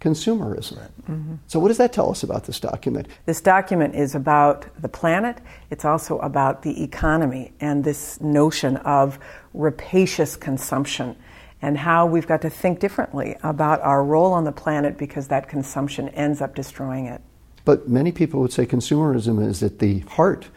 consumerism. 0.00 0.78
Mm-hmm. 1.02 1.34
So, 1.46 1.60
what 1.60 1.68
does 1.68 1.78
that 1.78 1.92
tell 1.92 2.10
us 2.10 2.22
about 2.22 2.44
this 2.44 2.58
document? 2.58 3.08
This 3.26 3.40
document 3.40 3.94
is 3.94 4.14
about 4.14 4.66
the 4.80 4.88
planet, 4.88 5.38
it's 5.70 5.84
also 5.84 6.18
about 6.18 6.62
the 6.62 6.82
economy 6.82 7.52
and 7.60 7.84
this 7.84 8.20
notion 8.20 8.76
of 8.78 9.18
rapacious 9.54 10.36
consumption 10.36 11.16
and 11.62 11.76
how 11.76 12.06
we've 12.06 12.26
got 12.26 12.40
to 12.42 12.50
think 12.50 12.80
differently 12.80 13.36
about 13.42 13.80
our 13.82 14.02
role 14.02 14.32
on 14.32 14.44
the 14.44 14.52
planet 14.52 14.96
because 14.96 15.28
that 15.28 15.48
consumption 15.48 16.08
ends 16.10 16.40
up 16.40 16.54
destroying 16.54 17.06
it. 17.06 17.20
But 17.64 17.88
many 17.88 18.12
people 18.12 18.40
would 18.40 18.52
say 18.52 18.64
consumerism 18.64 19.46
is 19.46 19.62
at 19.62 19.78
the 19.78 20.00
heart 20.00 20.48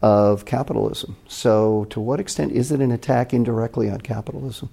of 0.00 0.44
capitalism. 0.44 1.16
So, 1.28 1.86
to 1.90 2.00
what 2.00 2.20
extent 2.20 2.52
is 2.52 2.72
it 2.72 2.80
an 2.80 2.92
attack 2.92 3.34
indirectly 3.34 3.90
on 3.90 4.00
capitalism? 4.00 4.70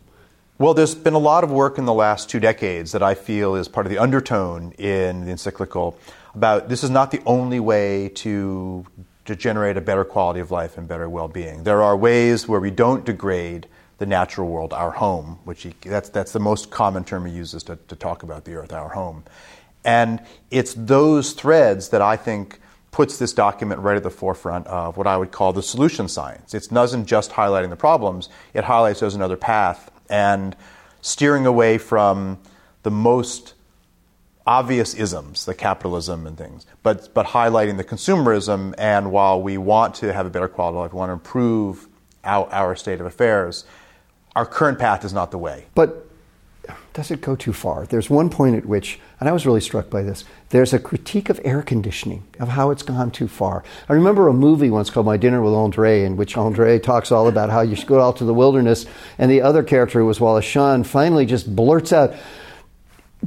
Well, 0.59 0.73
there's 0.73 0.93
been 0.93 1.13
a 1.13 1.19
lot 1.19 1.45
of 1.45 1.51
work 1.51 1.77
in 1.77 1.85
the 1.85 1.93
last 1.93 2.29
two 2.29 2.41
decades 2.41 2.91
that 2.91 3.01
I 3.01 3.15
feel 3.15 3.55
is 3.55 3.69
part 3.69 3.85
of 3.85 3.91
the 3.91 3.97
undertone 3.97 4.73
in 4.73 5.23
the 5.23 5.31
encyclical 5.31 5.97
about 6.35 6.67
this 6.67 6.83
is 6.83 6.89
not 6.89 7.11
the 7.11 7.21
only 7.25 7.61
way 7.61 8.09
to, 8.15 8.85
to 9.23 9.37
generate 9.37 9.77
a 9.77 9.81
better 9.81 10.03
quality 10.03 10.41
of 10.41 10.51
life 10.51 10.77
and 10.77 10.85
better 10.85 11.07
well 11.07 11.29
being. 11.29 11.63
There 11.63 11.81
are 11.81 11.95
ways 11.95 12.45
where 12.45 12.59
we 12.59 12.71
don't 12.71 13.05
degrade 13.05 13.67
the 13.99 14.05
natural 14.05 14.49
world, 14.49 14.73
our 14.73 14.91
home, 14.91 15.39
which 15.45 15.63
he, 15.63 15.73
that's, 15.81 16.09
that's 16.09 16.33
the 16.33 16.41
most 16.41 16.69
common 16.69 17.05
term 17.05 17.25
he 17.25 17.31
uses 17.31 17.63
to, 17.63 17.77
to 17.87 17.95
talk 17.95 18.23
about 18.23 18.43
the 18.43 18.55
earth, 18.55 18.73
our 18.73 18.89
home. 18.89 19.23
And 19.85 20.21
it's 20.51 20.73
those 20.73 21.31
threads 21.31 21.87
that 21.91 22.01
I 22.01 22.17
think 22.17 22.59
puts 22.91 23.17
this 23.17 23.31
document 23.31 23.79
right 23.79 23.95
at 23.95 24.03
the 24.03 24.09
forefront 24.09 24.67
of 24.67 24.97
what 24.97 25.07
I 25.07 25.15
would 25.15 25.31
call 25.31 25.53
the 25.53 25.63
solution 25.63 26.09
science. 26.09 26.53
It 26.53 26.67
doesn't 26.69 27.05
just 27.05 27.31
highlighting 27.31 27.69
the 27.69 27.77
problems, 27.77 28.27
it 28.53 28.65
highlights 28.65 28.99
there's 28.99 29.15
another 29.15 29.37
path 29.37 29.89
and 30.09 30.55
steering 31.01 31.45
away 31.45 31.77
from 31.77 32.39
the 32.83 32.91
most 32.91 33.53
obvious 34.45 34.93
isms, 34.95 35.45
the 35.45 35.53
capitalism 35.53 36.25
and 36.25 36.37
things, 36.37 36.65
but, 36.81 37.13
but 37.13 37.27
highlighting 37.27 37.77
the 37.77 37.83
consumerism. 37.83 38.73
And 38.77 39.11
while 39.11 39.41
we 39.41 39.57
want 39.57 39.95
to 39.95 40.11
have 40.11 40.25
a 40.25 40.29
better 40.29 40.47
quality 40.47 40.77
of 40.77 40.81
life, 40.83 40.93
we 40.93 40.97
want 40.97 41.09
to 41.09 41.13
improve 41.13 41.87
our, 42.23 42.47
our 42.51 42.75
state 42.75 42.99
of 42.99 43.05
affairs, 43.05 43.65
our 44.35 44.45
current 44.45 44.79
path 44.79 45.05
is 45.05 45.13
not 45.13 45.31
the 45.31 45.37
way. 45.37 45.67
But 45.75 46.08
does 46.93 47.11
it 47.11 47.21
go 47.21 47.35
too 47.35 47.53
far? 47.53 47.85
There's 47.85 48.09
one 48.09 48.29
point 48.29 48.55
at 48.55 48.65
which, 48.65 48.99
and 49.19 49.29
I 49.29 49.31
was 49.31 49.45
really 49.45 49.61
struck 49.61 49.89
by 49.89 50.01
this, 50.01 50.25
there's 50.49 50.73
a 50.73 50.79
critique 50.79 51.29
of 51.29 51.39
air 51.43 51.61
conditioning, 51.61 52.25
of 52.39 52.49
how 52.49 52.71
it's 52.71 52.83
gone 52.83 53.11
too 53.11 53.27
far. 53.27 53.63
I 53.87 53.93
remember 53.93 54.27
a 54.27 54.33
movie 54.33 54.69
once 54.69 54.89
called 54.89 55.05
My 55.05 55.17
Dinner 55.17 55.41
with 55.41 55.53
Andre, 55.53 56.03
in 56.03 56.17
which 56.17 56.35
Andre 56.35 56.79
talks 56.79 57.11
all 57.11 57.27
about 57.27 57.49
how 57.49 57.61
you 57.61 57.75
should 57.75 57.87
go 57.87 58.01
out 58.01 58.17
to 58.17 58.25
the 58.25 58.33
wilderness, 58.33 58.85
and 59.17 59.29
the 59.29 59.41
other 59.41 59.63
character, 59.63 59.99
who 59.99 60.05
was 60.05 60.19
Wallace 60.19 60.45
Shawn, 60.45 60.83
finally 60.83 61.25
just 61.25 61.55
blurts 61.55 61.93
out, 61.93 62.15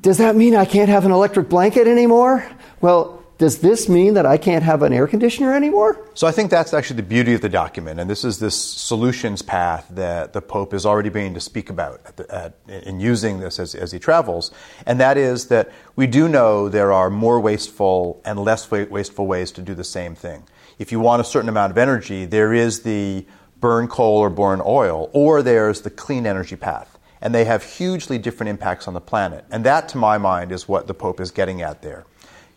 Does 0.01 0.19
that 0.19 0.37
mean 0.37 0.55
I 0.55 0.65
can't 0.65 0.89
have 0.89 1.05
an 1.05 1.13
electric 1.13 1.49
blanket 1.49 1.87
anymore? 1.87 2.47
Well, 2.81 3.22
does 3.43 3.59
this 3.59 3.89
mean 3.89 4.15
that 4.15 4.25
I 4.25 4.37
can't 4.37 4.63
have 4.63 4.85
an 4.85 4.93
air 4.93 5.09
conditioner 5.09 5.53
anymore? 5.53 5.99
So 6.15 6.29
I 6.29 6.31
think 6.31 6.49
that's 6.49 6.73
actually 6.73 6.99
the 6.99 7.03
beauty 7.03 7.35
of 7.35 7.41
the 7.41 7.49
document, 7.49 7.99
and 7.99 8.09
this 8.09 8.23
is 8.23 8.39
this 8.39 8.55
solutions 8.55 9.43
path 9.43 9.85
that 9.91 10.33
the 10.33 10.41
Pope 10.41 10.73
is 10.73 10.87
already 10.87 11.09
beginning 11.09 11.35
to 11.35 11.41
speak 11.41 11.69
about 11.69 12.01
at 12.07 12.17
the, 12.19 12.33
at, 12.33 12.55
in 12.69 13.01
using 13.01 13.41
this 13.41 13.59
as, 13.59 13.75
as 13.75 13.91
he 13.91 13.99
travels, 13.99 14.53
and 14.87 15.01
that 15.01 15.17
is 15.17 15.49
that 15.49 15.73
we 15.97 16.07
do 16.07 16.29
know 16.29 16.69
there 16.69 16.93
are 16.93 17.11
more 17.11 17.41
wasteful 17.41 18.23
and 18.25 18.39
less 18.39 18.71
wasteful 18.71 19.27
ways 19.27 19.51
to 19.51 19.61
do 19.61 19.75
the 19.75 19.83
same 19.83 20.15
thing. 20.15 20.45
If 20.79 20.93
you 20.93 21.01
want 21.01 21.21
a 21.21 21.25
certain 21.25 21.49
amount 21.49 21.73
of 21.73 21.79
energy, 21.79 22.25
there 22.27 22.53
is 22.53 22.83
the 22.85 23.27
burn 23.59 23.89
coal 23.89 24.19
or 24.19 24.31
burn 24.31 24.63
oil, 24.65 25.11
or 25.13 25.43
there's 25.43 25.81
the 25.81 25.91
clean 25.91 26.27
energy 26.27 26.55
path. 26.55 26.97
And 27.21 27.35
they 27.35 27.45
have 27.47 27.65
hugely 27.65 28.19
different 28.19 28.51
impacts 28.51 28.87
on 28.87 28.95
the 28.95 29.01
planet. 29.01 29.45
And 29.51 29.65
that, 29.65 29.89
to 29.91 29.99
my 29.99 30.19
mind, 30.19 30.53
is 30.53 30.69
what 30.69 30.87
the 30.87 30.95
Pope 30.95 31.21
is 31.21 31.31
getting 31.33 31.63
at 31.63 31.83
there. 31.83 32.05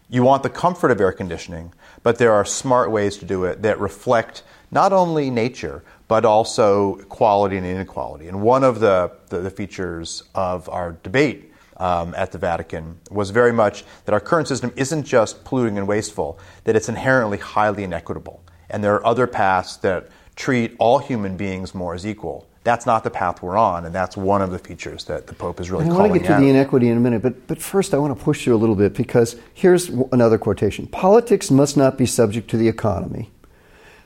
You 0.09 0.23
want 0.23 0.43
the 0.43 0.49
comfort 0.49 0.91
of 0.91 1.01
air 1.01 1.11
conditioning, 1.11 1.73
but 2.03 2.19
there 2.19 2.31
are 2.31 2.45
smart 2.45 2.91
ways 2.91 3.17
to 3.17 3.25
do 3.25 3.45
it 3.45 3.63
that 3.63 3.79
reflect 3.79 4.43
not 4.69 4.93
only 4.93 5.31
nature, 5.31 5.83
but 6.07 6.25
also 6.25 6.97
quality 7.09 7.57
and 7.57 7.65
inequality. 7.65 8.27
And 8.27 8.41
one 8.41 8.63
of 8.63 8.79
the, 8.79 9.11
the, 9.29 9.39
the 9.39 9.49
features 9.49 10.23
of 10.35 10.69
our 10.69 10.91
debate 11.03 11.51
um, 11.77 12.13
at 12.15 12.31
the 12.31 12.37
Vatican 12.37 12.99
was 13.09 13.31
very 13.31 13.51
much 13.51 13.83
that 14.05 14.13
our 14.13 14.19
current 14.19 14.47
system 14.47 14.71
isn't 14.75 15.03
just 15.03 15.43
polluting 15.43 15.77
and 15.77 15.87
wasteful, 15.87 16.37
that 16.65 16.75
it's 16.75 16.89
inherently 16.89 17.39
highly 17.39 17.83
inequitable. 17.83 18.43
And 18.69 18.83
there 18.83 18.93
are 18.93 19.05
other 19.05 19.27
paths 19.27 19.77
that 19.77 20.09
treat 20.35 20.75
all 20.79 20.99
human 20.99 21.37
beings 21.37 21.73
more 21.73 21.95
as 21.95 22.05
equal. 22.05 22.47
That's 22.65 22.87
not 22.87 23.03
the 23.03 23.11
path 23.11 23.43
we're 23.43 23.57
on, 23.57 23.85
and 23.85 23.93
that's 23.93 24.17
one 24.17 24.41
of 24.41 24.49
the 24.49 24.57
features 24.57 25.05
that 25.05 25.27
the 25.27 25.35
Pope 25.35 25.59
is 25.59 25.69
really 25.69 25.85
I 25.85 25.89
want 25.89 26.11
to 26.11 26.19
get 26.19 26.25
to 26.25 26.33
out. 26.33 26.39
the 26.41 26.49
inequity 26.49 26.89
in 26.89 26.97
a 26.97 26.99
minute, 26.99 27.21
but, 27.21 27.45
but 27.45 27.61
first 27.61 27.93
I 27.93 27.99
want 27.99 28.17
to 28.17 28.23
push 28.23 28.47
you 28.47 28.55
a 28.55 28.57
little 28.57 28.75
bit 28.75 28.95
because 28.95 29.35
here's 29.53 29.89
another 30.11 30.39
quotation 30.39 30.87
Politics 30.87 31.51
must 31.51 31.77
not 31.77 31.95
be 31.95 32.07
subject 32.07 32.49
to 32.49 32.57
the 32.57 32.67
economy, 32.67 33.29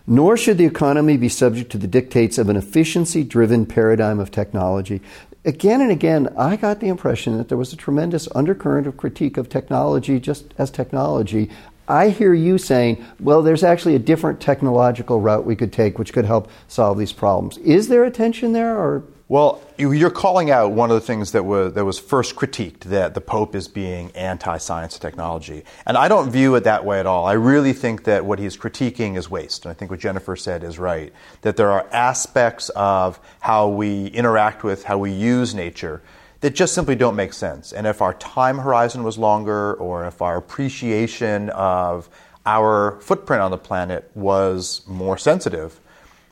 nor 0.05 0.35
should 0.35 0.57
the 0.57 0.65
economy 0.65 1.15
be 1.15 1.29
subject 1.29 1.71
to 1.71 1.77
the 1.77 1.87
dictates 1.87 2.37
of 2.37 2.49
an 2.49 2.57
efficiency 2.57 3.23
driven 3.23 3.65
paradigm 3.65 4.19
of 4.19 4.29
technology. 4.29 5.01
Again 5.45 5.79
and 5.79 5.89
again, 5.89 6.27
I 6.37 6.57
got 6.57 6.81
the 6.81 6.89
impression 6.89 7.37
that 7.37 7.47
there 7.47 7.57
was 7.57 7.71
a 7.71 7.77
tremendous 7.77 8.27
undercurrent 8.35 8.87
of 8.87 8.97
critique 8.97 9.37
of 9.37 9.47
technology 9.47 10.19
just 10.19 10.53
as 10.57 10.69
technology. 10.69 11.49
I 11.89 12.09
hear 12.09 12.33
you 12.33 12.57
saying, 12.57 13.03
well, 13.19 13.41
there's 13.41 13.63
actually 13.63 13.95
a 13.95 13.99
different 13.99 14.39
technological 14.39 15.19
route 15.19 15.45
we 15.45 15.55
could 15.55 15.73
take 15.73 15.97
which 15.97 16.13
could 16.13 16.25
help 16.25 16.49
solve 16.67 16.97
these 16.97 17.11
problems. 17.11 17.57
Is 17.57 17.87
there 17.87 18.03
a 18.03 18.11
tension 18.11 18.53
there 18.53 18.77
or 18.77 19.03
well, 19.29 19.61
you're 19.77 20.09
calling 20.09 20.49
out 20.49 20.71
one 20.71 20.89
of 20.89 20.95
the 20.95 21.05
things 21.05 21.33
that 21.33 21.45
was, 21.45 21.73
that 21.73 21.85
was 21.85 21.99
first 21.99 22.35
critiqued 22.35 22.79
that 22.85 23.13
the 23.13 23.21
Pope 23.21 23.53
is 23.53 23.67
being 23.67 24.09
anti 24.15 24.57
science 24.57 24.95
and 24.95 25.01
technology. 25.03 25.65
And 25.85 25.97
I 25.97 26.07
don't 26.07 26.31
view 26.31 26.55
it 26.55 26.63
that 26.63 26.83
way 26.83 26.99
at 26.99 27.05
all. 27.05 27.27
I 27.27 27.33
really 27.33 27.73
think 27.73 28.05
that 28.05 28.25
what 28.25 28.39
he's 28.39 28.57
critiquing 28.57 29.17
is 29.17 29.29
waste. 29.29 29.65
And 29.65 29.71
I 29.71 29.75
think 29.75 29.91
what 29.91 29.99
Jennifer 29.99 30.35
said 30.35 30.63
is 30.63 30.79
right 30.79 31.13
that 31.41 31.57
there 31.57 31.69
are 31.69 31.85
aspects 31.91 32.69
of 32.69 33.19
how 33.39 33.67
we 33.67 34.07
interact 34.07 34.63
with, 34.63 34.83
how 34.83 34.97
we 34.97 35.11
use 35.11 35.53
nature 35.53 36.01
that 36.41 36.55
just 36.55 36.73
simply 36.73 36.95
don't 36.95 37.15
make 37.15 37.33
sense. 37.33 37.73
And 37.73 37.85
if 37.85 38.01
our 38.01 38.13
time 38.13 38.59
horizon 38.59 39.03
was 39.03 39.17
longer, 39.17 39.73
or 39.75 40.05
if 40.05 40.21
our 40.21 40.37
appreciation 40.37 41.49
of 41.51 42.09
our 42.45 42.99
footprint 43.01 43.41
on 43.41 43.51
the 43.51 43.57
planet 43.57 44.09
was 44.15 44.81
more 44.87 45.17
sensitive, 45.17 45.79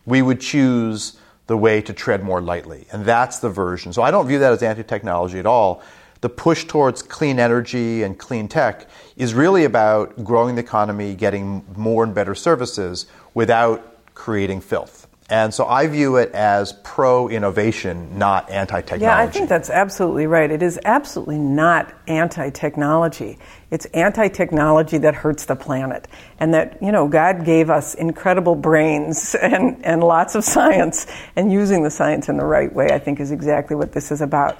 we 0.06 0.22
would 0.22 0.40
choose 0.40 1.20
the 1.48 1.58
way 1.58 1.82
to 1.82 1.94
tread 1.94 2.24
more 2.24 2.42
lightly. 2.42 2.86
And 2.92 3.06
that's 3.06 3.40
the 3.40 3.50
version. 3.50 3.94
So 3.94 4.02
I 4.02 4.12
don't 4.12 4.28
view 4.28 4.40
that 4.40 4.52
as 4.52 4.64
anti 4.64 4.84
technology 4.84 5.40
at 5.40 5.46
all. 5.46 5.82
The 6.22 6.30
push 6.30 6.66
towards 6.66 7.02
clean 7.02 7.40
energy 7.40 8.04
and 8.04 8.18
clean 8.18 8.48
tech 8.48 8.88
is 9.18 9.34
really 9.34 9.66
about 9.66 10.24
growing 10.24 10.56
the 10.56 10.62
economy, 10.62 11.14
getting 11.14 11.64
more 11.76 12.04
and 12.04 12.14
better 12.14 12.34
services 12.34 13.06
without 13.34 14.14
creating 14.16 14.62
filth. 14.62 15.07
And 15.29 15.53
so 15.53 15.65
I 15.65 15.88
view 15.88 16.15
it 16.15 16.31
as 16.31 16.72
pro 16.72 17.27
innovation, 17.27 18.17
not 18.17 18.50
anti 18.50 18.79
technology. 18.79 19.03
Yeah, 19.03 19.17
I 19.17 19.27
think 19.27 19.50
that's 19.50 19.69
absolutely 19.69 20.25
right. 20.25 20.50
It 20.50 20.63
is 20.63 20.79
absolutely 20.86 21.38
not 21.38 21.93
anti 22.07 22.50
technology. 22.50 23.38
It's 23.69 23.86
anti 23.88 24.29
technology 24.29 24.98
that 25.00 25.15
hurts 25.15 25.43
the 25.43 25.57
planet. 25.57 26.07
And 26.39 26.53
that, 26.53 26.81
you 26.81 26.93
know, 26.93 27.10
God 27.10 27.43
gave 27.43 27.69
us 27.69 27.93
incredible 27.93 28.55
brains 28.55 29.36
and, 29.41 29.86
and 29.86 30.01
lots 30.01 30.36
of 30.36 30.46
science, 30.46 31.07
and 31.36 31.51
using 31.51 31.84
the 31.84 31.91
science 31.91 32.29
in 32.29 32.38
the 32.38 32.46
right 32.46 32.72
way, 32.74 32.91
I 32.91 33.00
think, 33.00 33.19
is 33.19 33.31
exactly 33.31 33.75
what 33.75 33.91
this 33.91 34.12
is 34.12 34.22
about. 34.22 34.57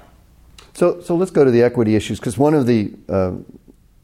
So, 0.74 1.00
so 1.00 1.16
let's 1.16 1.30
go 1.30 1.46
to 1.46 1.50
the 1.50 1.62
equity 1.62 1.94
issues, 1.94 2.20
because 2.20 2.36
one 2.36 2.52
of 2.52 2.66
the 2.66 2.92
uh, 3.08 3.32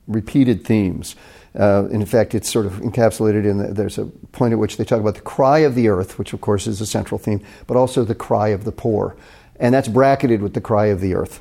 repeated 0.08 0.64
themes 0.64 1.14
uh, 1.58 1.86
in 1.90 2.04
fact, 2.04 2.34
it's 2.34 2.50
sort 2.50 2.66
of 2.66 2.74
encapsulated 2.74 3.44
in 3.44 3.58
the, 3.58 3.68
there's 3.68 3.98
a 3.98 4.06
point 4.32 4.52
at 4.52 4.58
which 4.58 4.76
they 4.76 4.84
talk 4.84 5.00
about 5.00 5.14
the 5.14 5.20
cry 5.20 5.60
of 5.60 5.74
the 5.74 5.88
earth, 5.88 6.18
which 6.18 6.32
of 6.32 6.40
course 6.40 6.66
is 6.66 6.80
a 6.80 6.86
central 6.86 7.18
theme, 7.18 7.40
but 7.66 7.76
also 7.76 8.04
the 8.04 8.14
cry 8.14 8.48
of 8.48 8.64
the 8.64 8.72
poor. 8.72 9.16
And 9.60 9.72
that's 9.72 9.88
bracketed 9.88 10.42
with 10.42 10.54
the 10.54 10.60
cry 10.60 10.86
of 10.86 11.00
the 11.00 11.14
earth. 11.14 11.40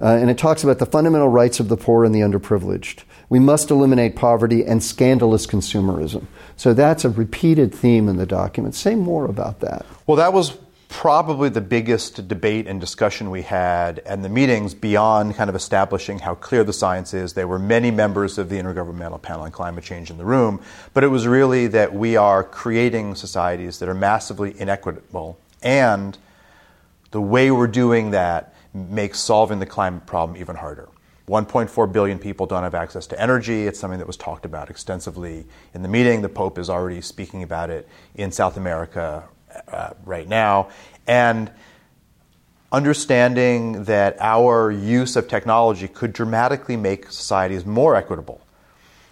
Uh, 0.00 0.18
and 0.20 0.30
it 0.30 0.38
talks 0.38 0.64
about 0.64 0.78
the 0.78 0.86
fundamental 0.86 1.28
rights 1.28 1.60
of 1.60 1.68
the 1.68 1.76
poor 1.76 2.04
and 2.04 2.14
the 2.14 2.20
underprivileged. 2.20 3.04
We 3.28 3.38
must 3.38 3.70
eliminate 3.70 4.16
poverty 4.16 4.64
and 4.64 4.82
scandalous 4.82 5.46
consumerism. 5.46 6.26
So 6.56 6.74
that's 6.74 7.04
a 7.04 7.10
repeated 7.10 7.72
theme 7.72 8.08
in 8.08 8.16
the 8.16 8.26
document. 8.26 8.74
Say 8.74 8.96
more 8.96 9.26
about 9.26 9.60
that. 9.60 9.86
Well, 10.06 10.16
that 10.16 10.32
was 10.32 10.58
probably 10.92 11.48
the 11.48 11.60
biggest 11.60 12.28
debate 12.28 12.66
and 12.66 12.78
discussion 12.78 13.30
we 13.30 13.40
had 13.40 13.98
and 14.04 14.22
the 14.22 14.28
meetings 14.28 14.74
beyond 14.74 15.34
kind 15.34 15.48
of 15.48 15.56
establishing 15.56 16.18
how 16.18 16.34
clear 16.34 16.62
the 16.62 16.72
science 16.72 17.14
is. 17.14 17.32
There 17.32 17.48
were 17.48 17.58
many 17.58 17.90
members 17.90 18.36
of 18.36 18.50
the 18.50 18.56
Intergovernmental 18.56 19.22
Panel 19.22 19.44
on 19.44 19.52
Climate 19.52 19.82
Change 19.82 20.10
in 20.10 20.18
the 20.18 20.24
room, 20.26 20.60
but 20.92 21.02
it 21.02 21.06
was 21.08 21.26
really 21.26 21.66
that 21.68 21.94
we 21.94 22.16
are 22.16 22.44
creating 22.44 23.14
societies 23.14 23.78
that 23.78 23.88
are 23.88 23.94
massively 23.94 24.54
inequitable, 24.60 25.38
and 25.62 26.18
the 27.10 27.22
way 27.22 27.50
we're 27.50 27.66
doing 27.66 28.10
that 28.10 28.54
makes 28.74 29.18
solving 29.18 29.60
the 29.60 29.66
climate 29.66 30.04
problem 30.04 30.38
even 30.38 30.56
harder. 30.56 30.90
1.4 31.26 31.90
billion 31.90 32.18
people 32.18 32.44
don't 32.44 32.64
have 32.64 32.74
access 32.74 33.06
to 33.06 33.18
energy. 33.18 33.66
It's 33.66 33.80
something 33.80 33.98
that 33.98 34.06
was 34.06 34.18
talked 34.18 34.44
about 34.44 34.68
extensively 34.68 35.46
in 35.72 35.80
the 35.80 35.88
meeting. 35.88 36.20
The 36.20 36.28
Pope 36.28 36.58
is 36.58 36.68
already 36.68 37.00
speaking 37.00 37.42
about 37.42 37.70
it 37.70 37.88
in 38.14 38.30
South 38.30 38.58
America 38.58 39.24
uh, 39.68 39.90
right 40.04 40.28
now. 40.28 40.70
And 41.06 41.50
understanding 42.70 43.84
that 43.84 44.16
our 44.20 44.70
use 44.70 45.14
of 45.16 45.28
technology 45.28 45.86
could 45.86 46.12
dramatically 46.12 46.76
make 46.76 47.10
societies 47.10 47.66
more 47.66 47.94
equitable. 47.94 48.40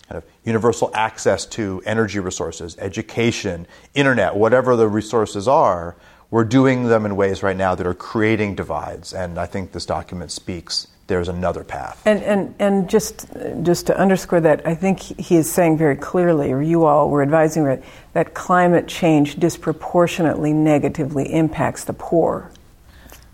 Kind 0.09 0.23
of 0.23 0.30
universal 0.44 0.90
access 0.94 1.44
to 1.47 1.82
energy 1.85 2.18
resources, 2.18 2.76
education, 2.78 3.66
internet, 3.94 4.35
whatever 4.35 4.76
the 4.76 4.88
resources 4.88 5.47
are, 5.47 5.94
we're 6.30 6.44
doing 6.44 6.85
them 6.85 7.04
in 7.04 7.16
ways 7.16 7.42
right 7.42 7.56
now 7.56 7.75
that 7.75 7.87
are 7.87 7.94
creating 7.94 8.54
divides. 8.54 9.12
And 9.12 9.38
I 9.38 9.47
think 9.47 9.73
this 9.73 9.85
document 9.85 10.30
speaks 10.30 10.87
there's 11.10 11.28
another 11.28 11.64
path. 11.64 12.00
And, 12.06 12.22
and, 12.22 12.54
and 12.60 12.88
just, 12.88 13.26
just 13.62 13.88
to 13.88 13.98
underscore 13.98 14.40
that, 14.40 14.64
I 14.64 14.76
think 14.76 15.00
he 15.00 15.36
is 15.36 15.50
saying 15.50 15.76
very 15.76 15.96
clearly, 15.96 16.52
or 16.52 16.62
you 16.62 16.84
all 16.84 17.10
were 17.10 17.20
advising 17.20 17.64
that, 17.64 17.82
that 18.12 18.32
climate 18.32 18.86
change 18.86 19.34
disproportionately 19.40 20.52
negatively 20.52 21.30
impacts 21.34 21.82
the 21.82 21.92
poor, 21.92 22.52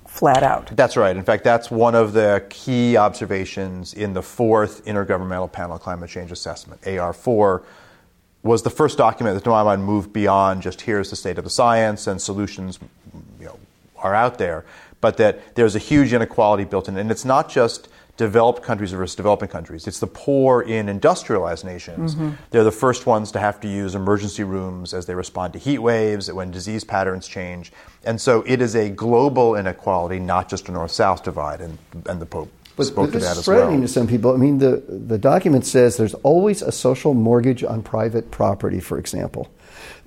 flat 0.06 0.42
out. 0.42 0.74
That's 0.74 0.96
right. 0.96 1.14
In 1.14 1.22
fact, 1.22 1.44
that's 1.44 1.70
one 1.70 1.94
of 1.94 2.14
the 2.14 2.46
key 2.48 2.96
observations 2.96 3.92
in 3.92 4.14
the 4.14 4.22
fourth 4.22 4.82
Intergovernmental 4.86 5.52
Panel 5.52 5.72
on 5.72 5.78
Climate 5.78 6.08
Change 6.08 6.32
Assessment, 6.32 6.80
AR4 6.80 7.62
was 8.42 8.62
the 8.62 8.70
first 8.70 8.96
document 8.96 9.34
that, 9.34 9.44
to 9.44 9.50
my 9.50 9.62
mind, 9.62 9.84
moved 9.84 10.12
beyond 10.12 10.62
just 10.62 10.80
here's 10.80 11.10
the 11.10 11.16
state 11.16 11.36
of 11.36 11.44
the 11.44 11.50
science 11.50 12.06
and 12.06 12.22
solutions 12.22 12.78
you 13.38 13.46
know, 13.46 13.58
are 13.98 14.14
out 14.14 14.38
there, 14.38 14.64
but 15.00 15.16
that 15.18 15.54
there's 15.54 15.76
a 15.76 15.78
huge 15.78 16.12
inequality 16.12 16.64
built 16.64 16.88
in. 16.88 16.96
And 16.96 17.10
it's 17.10 17.24
not 17.24 17.48
just 17.48 17.88
developed 18.16 18.62
countries 18.62 18.92
versus 18.92 19.14
developing 19.14 19.48
countries. 19.48 19.86
It's 19.86 20.00
the 20.00 20.06
poor 20.06 20.62
in 20.62 20.88
industrialized 20.88 21.64
nations. 21.64 22.14
Mm-hmm. 22.14 22.30
They're 22.50 22.64
the 22.64 22.72
first 22.72 23.06
ones 23.06 23.30
to 23.32 23.38
have 23.38 23.60
to 23.60 23.68
use 23.68 23.94
emergency 23.94 24.42
rooms 24.42 24.94
as 24.94 25.06
they 25.06 25.14
respond 25.14 25.52
to 25.52 25.58
heat 25.58 25.78
waves, 25.78 26.32
when 26.32 26.50
disease 26.50 26.82
patterns 26.82 27.28
change. 27.28 27.72
And 28.04 28.20
so 28.20 28.42
it 28.46 28.62
is 28.62 28.74
a 28.74 28.88
global 28.88 29.54
inequality, 29.54 30.18
not 30.18 30.48
just 30.48 30.68
a 30.68 30.72
north 30.72 30.92
south 30.92 31.24
divide. 31.24 31.60
And, 31.60 31.78
and 32.06 32.20
the 32.20 32.26
Pope 32.26 32.50
but, 32.76 32.84
spoke 32.84 33.12
but 33.12 33.18
to 33.18 33.24
that 33.24 33.36
as 33.36 33.44
threatening 33.44 33.80
well. 33.80 33.86
to 33.86 33.92
some 33.92 34.06
people. 34.06 34.32
I 34.32 34.36
mean, 34.36 34.58
the, 34.58 34.82
the 34.88 35.18
document 35.18 35.66
says 35.66 35.96
there's 35.96 36.14
always 36.14 36.62
a 36.62 36.72
social 36.72 37.14
mortgage 37.14 37.64
on 37.64 37.82
private 37.82 38.30
property, 38.30 38.80
for 38.80 38.98
example. 38.98 39.50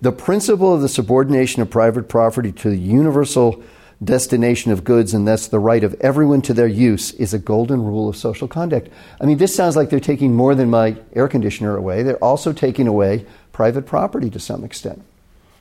The 0.02 0.12
principle 0.12 0.74
of 0.74 0.82
the 0.82 0.90
subordination 0.90 1.62
of 1.62 1.70
private 1.70 2.10
property 2.10 2.52
to 2.54 2.70
the 2.70 2.78
universal 2.78 3.64
destination 4.04 4.72
of 4.72 4.84
goods 4.84 5.14
and 5.14 5.28
thus 5.28 5.48
the 5.48 5.60
right 5.60 5.84
of 5.84 5.94
everyone 6.00 6.42
to 6.42 6.54
their 6.54 6.68
use 6.68 7.12
is 7.14 7.34
a 7.34 7.40
golden 7.40 7.84
rule 7.84 8.08
of 8.08 8.16
social 8.16 8.48
conduct. 8.48 8.90
I 9.20 9.26
mean, 9.26 9.38
this 9.38 9.54
sounds 9.54 9.76
like 9.76 9.90
they're 9.90 10.00
taking 10.00 10.34
more 10.34 10.56
than 10.56 10.70
my 10.70 10.96
air 11.14 11.28
conditioner 11.28 11.76
away. 11.76 12.04
They're 12.04 12.24
also 12.24 12.54
taking 12.54 12.88
away 12.88 13.26
private 13.52 13.86
property 13.86 14.30
to 14.30 14.40
some 14.40 14.64
extent. 14.64 15.04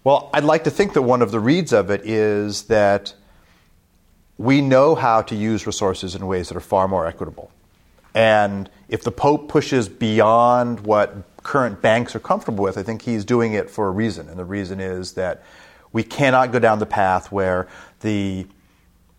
Well, 0.04 0.30
I'd 0.33 0.45
like 0.45 0.64
to 0.64 0.71
think 0.71 0.92
that 0.92 1.02
one 1.02 1.21
of 1.21 1.33
the 1.33 1.40
reads 1.40 1.73
of 1.73 1.90
it 1.90 2.07
is 2.07 2.64
that 2.64 3.12
we 4.38 4.61
know 4.61 4.95
how 4.95 5.23
to 5.23 5.35
use 5.35 5.66
resources 5.66 6.14
in 6.14 6.26
ways 6.26 6.49
that 6.49 6.57
are 6.57 6.61
far 6.61 6.87
more 6.87 7.07
equitable. 7.07 7.50
And 8.14 8.71
if 8.88 9.02
the 9.02 9.11
Pope 9.11 9.49
pushes 9.49 9.88
beyond 9.88 10.80
what 10.80 11.25
current 11.42 11.83
banks 11.83 12.14
are 12.14 12.21
comfortable 12.21 12.62
with, 12.62 12.78
I 12.78 12.85
think 12.85 13.02
he's 13.02 13.25
doing 13.25 13.52
it 13.52 13.68
for 13.68 13.88
a 13.88 13.90
reason. 13.90 14.28
And 14.28 14.38
the 14.38 14.45
reason 14.45 14.80
is 14.80 15.14
that 15.14 15.42
we 15.92 16.02
cannot 16.02 16.52
go 16.52 16.59
down 16.59 16.78
the 16.78 16.87
path 16.87 17.33
where 17.33 17.68
the 18.00 18.47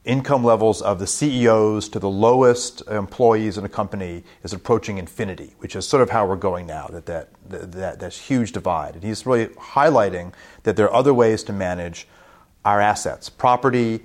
income 0.06 0.44
levels 0.44 0.82
of 0.82 0.98
the 1.00 1.08
CEOs 1.08 1.90
to 1.90 2.00
the 2.00 2.10
lowest 2.10 2.82
employees 2.88 3.58
in 3.58 3.66
a 3.66 3.70
company 3.70 4.24
is 4.44 4.54
approaching 4.54 4.98
infinity, 4.98 5.54
which 5.60 5.76
is 5.76 5.88
sort 5.88 6.02
of 6.02 6.10
how 6.10 6.26
we're 6.26 6.36
going 6.36 6.66
now, 6.66 6.88
that, 6.88 7.06
that, 7.06 7.30
that, 7.48 8.00
that 8.00 8.14
huge 8.14 8.52
divide. 8.52 8.96
And 8.96 9.04
he's 9.04 9.26
really 9.26 9.48
highlighting 9.56 10.34
that 10.64 10.76
there 10.78 10.88
are 10.88 10.94
other 10.94 11.14
ways 11.14 11.44
to 11.44 11.54
manage 11.54 12.08
our 12.66 12.82
assets 12.82 13.30
property, 13.30 14.02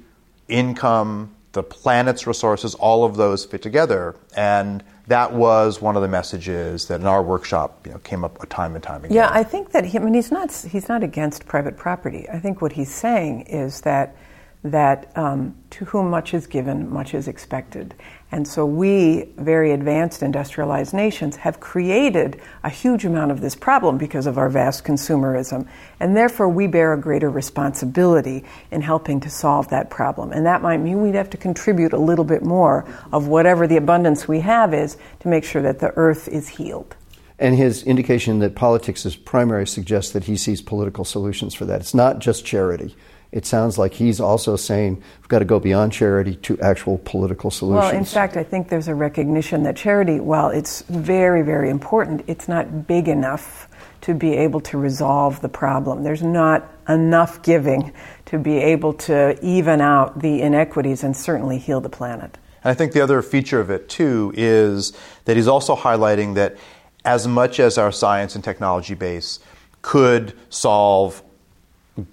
income, 0.49 1.35
the 1.53 1.63
planet's 1.63 2.27
resources, 2.27 2.75
all 2.75 3.05
of 3.05 3.17
those 3.17 3.45
fit 3.45 3.63
together. 3.63 4.17
And 4.37 4.83
that 5.07 5.33
was 5.33 5.81
one 5.81 5.97
of 5.97 6.03
the 6.03 6.09
messages 6.09 6.89
that 6.89 7.01
in 7.01 7.07
our 7.07 7.23
workshop 7.23 7.87
you 7.87 7.93
know, 7.93 7.99
came 7.99 8.25
up 8.25 8.47
time 8.49 8.75
and 8.75 8.83
time 8.83 9.05
again. 9.05 9.15
Yeah, 9.15 9.31
I 9.33 9.43
think 9.43 9.71
that 9.73 9.85
he, 9.85 9.99
I 9.99 10.03
mean 10.03 10.15
he's 10.15 10.33
not 10.33 10.53
he's 10.53 10.89
not 10.89 11.03
against 11.03 11.47
private 11.47 11.77
property. 11.77 12.29
I 12.29 12.39
think 12.39 12.61
what 12.61 12.73
he's 12.73 12.93
saying 12.93 13.43
is 13.43 13.83
that 13.83 14.17
that 14.65 15.13
um, 15.15 15.55
to 15.69 15.85
whom 15.85 16.09
much 16.09 16.33
is 16.33 16.47
given, 16.47 16.91
much 16.91 17.13
is 17.13 17.29
expected. 17.29 17.95
And 18.33 18.49
so 18.49 18.65
we, 18.65 19.29
very 19.37 19.73
advanced 19.73 20.23
industrialized 20.23 20.95
nations, 20.95 21.37
have 21.37 21.61
created 21.61 22.41
a 22.65 22.71
huge 22.71 23.05
amount 23.05 23.31
of 23.31 23.43
this 23.43 23.55
problem 23.55 23.99
because 23.99 24.27
of 24.27 24.39
our 24.39 24.49
vast 24.49 24.83
consumerism. 24.83 25.69
And 26.01 26.17
therefore, 26.17 26.49
we 26.49 26.67
bear 26.67 26.95
a 26.95 27.01
greater 27.01 27.29
responsibility 27.29 28.45
in 28.71 28.81
helping 28.81 29.21
to 29.21 29.31
solve 29.31 29.69
that 29.69 29.91
problem. 29.91 30.33
And 30.33 30.47
that 30.47 30.63
might 30.63 30.79
mean 30.79 31.03
we'd 31.03 31.15
have 31.15 31.31
to 31.31 31.37
contribute 31.37 31.93
a 31.93 31.99
little 31.99 32.25
bit 32.25 32.43
more 32.43 32.87
of 33.13 33.29
whatever 33.29 33.67
the 33.67 33.77
abundance 33.77 34.27
we 34.27 34.41
have 34.41 34.73
is 34.73 34.97
to 35.21 35.29
make 35.29 35.45
sure 35.45 35.61
that 35.61 35.79
the 35.79 35.93
earth 35.97 36.27
is 36.27 36.49
healed. 36.49 36.97
And 37.39 37.55
his 37.55 37.83
indication 37.83 38.39
that 38.39 38.55
politics 38.55 39.05
is 39.05 39.15
primary 39.15 39.67
suggests 39.67 40.13
that 40.13 40.25
he 40.25 40.39
sees 40.39 40.63
political 40.63 41.05
solutions 41.05 41.53
for 41.53 41.67
that. 41.67 41.81
It's 41.81 41.95
not 41.95 42.21
just 42.21 42.47
charity 42.47 42.97
it 43.35 43.45
sounds 43.45 43.79
like 43.79 43.95
he's 43.95 44.21
also 44.21 44.55
saying 44.55 45.03
we've 45.19 45.29
got 45.29 45.41
to 45.41 45.45
go 45.45 45.59
beyond 45.59 45.93
charity 45.93 46.37
to 46.37 46.57
actual 46.61 46.99
political 46.99 47.51
solutions. 47.51 47.91
Well, 47.91 47.99
in 47.99 48.05
fact, 48.05 48.37
I 48.37 48.45
think 48.45 48.69
there's 48.69 48.87
a 48.87 48.95
recognition 48.95 49.65
that 49.65 49.75
charity, 49.75 50.21
while 50.21 50.51
it's 50.51 50.83
very, 50.83 51.43
very 51.43 51.69
important, 51.69 52.23
it's 52.29 52.47
not 52.47 52.87
big 52.87 53.09
enough 53.09 53.69
to 54.03 54.15
be 54.15 54.35
able 54.35 54.61
to 54.61 54.79
resolve 54.79 55.41
the 55.41 55.49
problem. 55.49 56.05
There's 56.05 56.23
not 56.23 56.71
enough 56.89 57.43
giving 57.43 57.93
to 58.27 58.39
be 58.39 58.59
able 58.59 58.93
to 58.93 59.37
even 59.45 59.81
out 59.81 60.21
the 60.21 60.41
inequities 60.41 61.03
and 61.03 61.17
certainly 61.17 61.59
heal 61.59 61.81
the 61.81 61.89
planet. 61.89 62.39
And 62.63 62.71
I 62.71 62.75
think 62.75 62.93
the 62.93 63.01
other 63.01 63.21
feature 63.21 63.59
of 63.59 63.69
it, 63.69 63.89
too, 63.89 64.33
is 64.37 64.93
that 65.25 65.35
he's 65.37 65.49
also 65.49 65.75
highlighting 65.75 66.37
that 66.37 66.57
as 67.05 67.27
much 67.27 67.59
as 67.59 67.79
our 67.79 67.91
science 67.91 68.37
and 68.37 68.45
technology 68.45 68.95
base 68.95 69.41
could 69.83 70.35
solve 70.51 71.21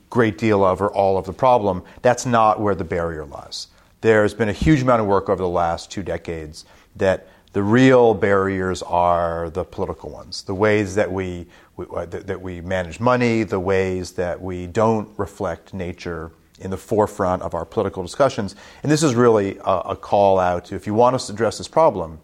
great 0.10 0.38
deal 0.38 0.64
of 0.64 0.82
or 0.82 0.92
all 0.92 1.18
of 1.18 1.26
the 1.26 1.34
problem. 1.34 1.84
That's 2.02 2.26
not 2.26 2.60
where 2.60 2.76
the 2.76 2.84
barrier 2.84 3.26
lies. 3.26 3.68
There's 4.02 4.34
been 4.34 4.50
a 4.50 4.54
huge 4.54 4.82
amount 4.82 5.02
of 5.02 5.08
work 5.08 5.30
over 5.30 5.42
the 5.42 5.50
last 5.50 5.92
two 5.92 6.04
decades 6.04 6.66
that 6.96 7.28
the 7.54 7.62
real 7.62 8.14
barriers 8.14 8.82
are 8.82 9.50
the 9.50 9.64
political 9.64 10.10
ones, 10.10 10.44
the 10.44 10.56
ways 10.56 10.96
that 10.96 11.12
we, 11.12 11.48
we 11.76 11.86
uh, 11.94 12.06
that 12.06 12.42
we 12.42 12.62
manage 12.62 13.00
money, 13.00 13.44
the 13.44 13.60
ways 13.60 14.14
that 14.14 14.42
we 14.42 14.68
don't 14.68 15.10
reflect 15.18 15.74
nature 15.74 16.32
in 16.60 16.72
the 16.72 16.78
forefront 16.78 17.42
of 17.42 17.54
our 17.54 17.66
political 17.66 18.04
discussions. 18.04 18.56
And 18.84 18.92
this 18.92 19.04
is 19.04 19.16
really 19.16 19.58
a, 19.58 19.78
a 19.80 19.96
call 19.96 20.40
out 20.40 20.66
to 20.66 20.76
if 20.76 20.88
you 20.88 20.94
want 20.94 21.16
us 21.16 21.28
to 21.28 21.34
address 21.34 21.58
this 21.58 21.68
problem, 21.68 22.20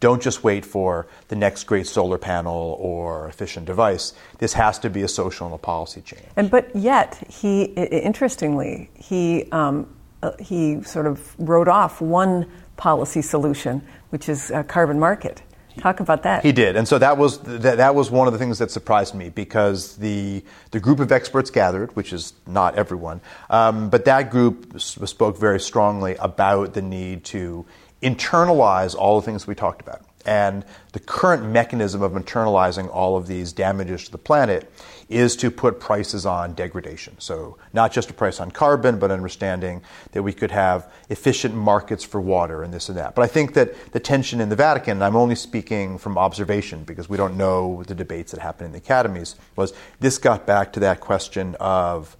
don't 0.00 0.22
just 0.22 0.44
wait 0.44 0.64
for 0.64 1.06
the 1.28 1.36
next 1.36 1.64
great 1.64 1.86
solar 1.86 2.18
panel 2.18 2.76
or 2.78 3.28
efficient 3.28 3.66
device. 3.66 4.12
This 4.38 4.52
has 4.52 4.78
to 4.80 4.90
be 4.90 5.02
a 5.02 5.08
social 5.08 5.46
and 5.46 5.54
a 5.54 5.58
policy 5.58 6.02
change. 6.02 6.26
And 6.36 6.50
but 6.50 6.74
yet 6.74 7.22
he, 7.28 7.64
interestingly, 7.64 8.90
he 8.94 9.50
um, 9.52 9.86
uh, 10.22 10.32
he 10.40 10.82
sort 10.82 11.06
of 11.06 11.34
wrote 11.38 11.68
off 11.68 12.00
one 12.00 12.50
policy 12.76 13.22
solution, 13.22 13.82
which 14.10 14.28
is 14.28 14.50
a 14.50 14.64
carbon 14.64 14.98
market. 14.98 15.42
Talk 15.78 16.00
about 16.00 16.22
that. 16.22 16.42
He 16.42 16.52
did, 16.52 16.74
and 16.74 16.88
so 16.88 16.98
that 16.98 17.18
was 17.18 17.38
that, 17.40 17.76
that 17.76 17.94
was 17.94 18.10
one 18.10 18.26
of 18.26 18.32
the 18.32 18.38
things 18.38 18.58
that 18.60 18.70
surprised 18.70 19.14
me 19.14 19.28
because 19.28 19.96
the 19.96 20.42
the 20.70 20.80
group 20.80 21.00
of 21.00 21.12
experts 21.12 21.50
gathered, 21.50 21.94
which 21.94 22.14
is 22.14 22.32
not 22.46 22.76
everyone, 22.76 23.20
um, 23.50 23.90
but 23.90 24.06
that 24.06 24.30
group 24.30 24.80
spoke 24.80 25.36
very 25.36 25.60
strongly 25.60 26.16
about 26.16 26.72
the 26.72 26.80
need 26.80 27.24
to 27.24 27.66
internalize 28.02 28.94
all 28.94 29.20
the 29.20 29.24
things 29.24 29.46
we 29.46 29.54
talked 29.54 29.80
about. 29.80 30.02
And 30.26 30.64
the 30.92 30.98
current 30.98 31.44
mechanism 31.44 32.02
of 32.02 32.12
internalizing 32.12 32.92
all 32.92 33.16
of 33.16 33.28
these 33.28 33.52
damages 33.52 34.06
to 34.06 34.12
the 34.12 34.18
planet 34.18 34.70
is 35.08 35.36
to 35.36 35.52
put 35.52 35.78
prices 35.78 36.26
on 36.26 36.52
degradation. 36.54 37.14
So, 37.20 37.56
not 37.72 37.92
just 37.92 38.10
a 38.10 38.12
price 38.12 38.40
on 38.40 38.50
carbon, 38.50 38.98
but 38.98 39.12
understanding 39.12 39.82
that 40.10 40.24
we 40.24 40.32
could 40.32 40.50
have 40.50 40.90
efficient 41.10 41.54
markets 41.54 42.02
for 42.02 42.20
water 42.20 42.64
and 42.64 42.74
this 42.74 42.88
and 42.88 42.98
that. 42.98 43.14
But 43.14 43.22
I 43.22 43.28
think 43.28 43.54
that 43.54 43.92
the 43.92 44.00
tension 44.00 44.40
in 44.40 44.48
the 44.48 44.56
Vatican, 44.56 44.96
and 44.96 45.04
I'm 45.04 45.14
only 45.14 45.36
speaking 45.36 45.96
from 45.96 46.18
observation 46.18 46.82
because 46.82 47.08
we 47.08 47.16
don't 47.16 47.36
know 47.36 47.84
the 47.86 47.94
debates 47.94 48.32
that 48.32 48.40
happen 48.40 48.66
in 48.66 48.72
the 48.72 48.78
academies, 48.78 49.36
was 49.54 49.72
this 50.00 50.18
got 50.18 50.44
back 50.44 50.72
to 50.72 50.80
that 50.80 50.98
question 50.98 51.54
of 51.60 52.16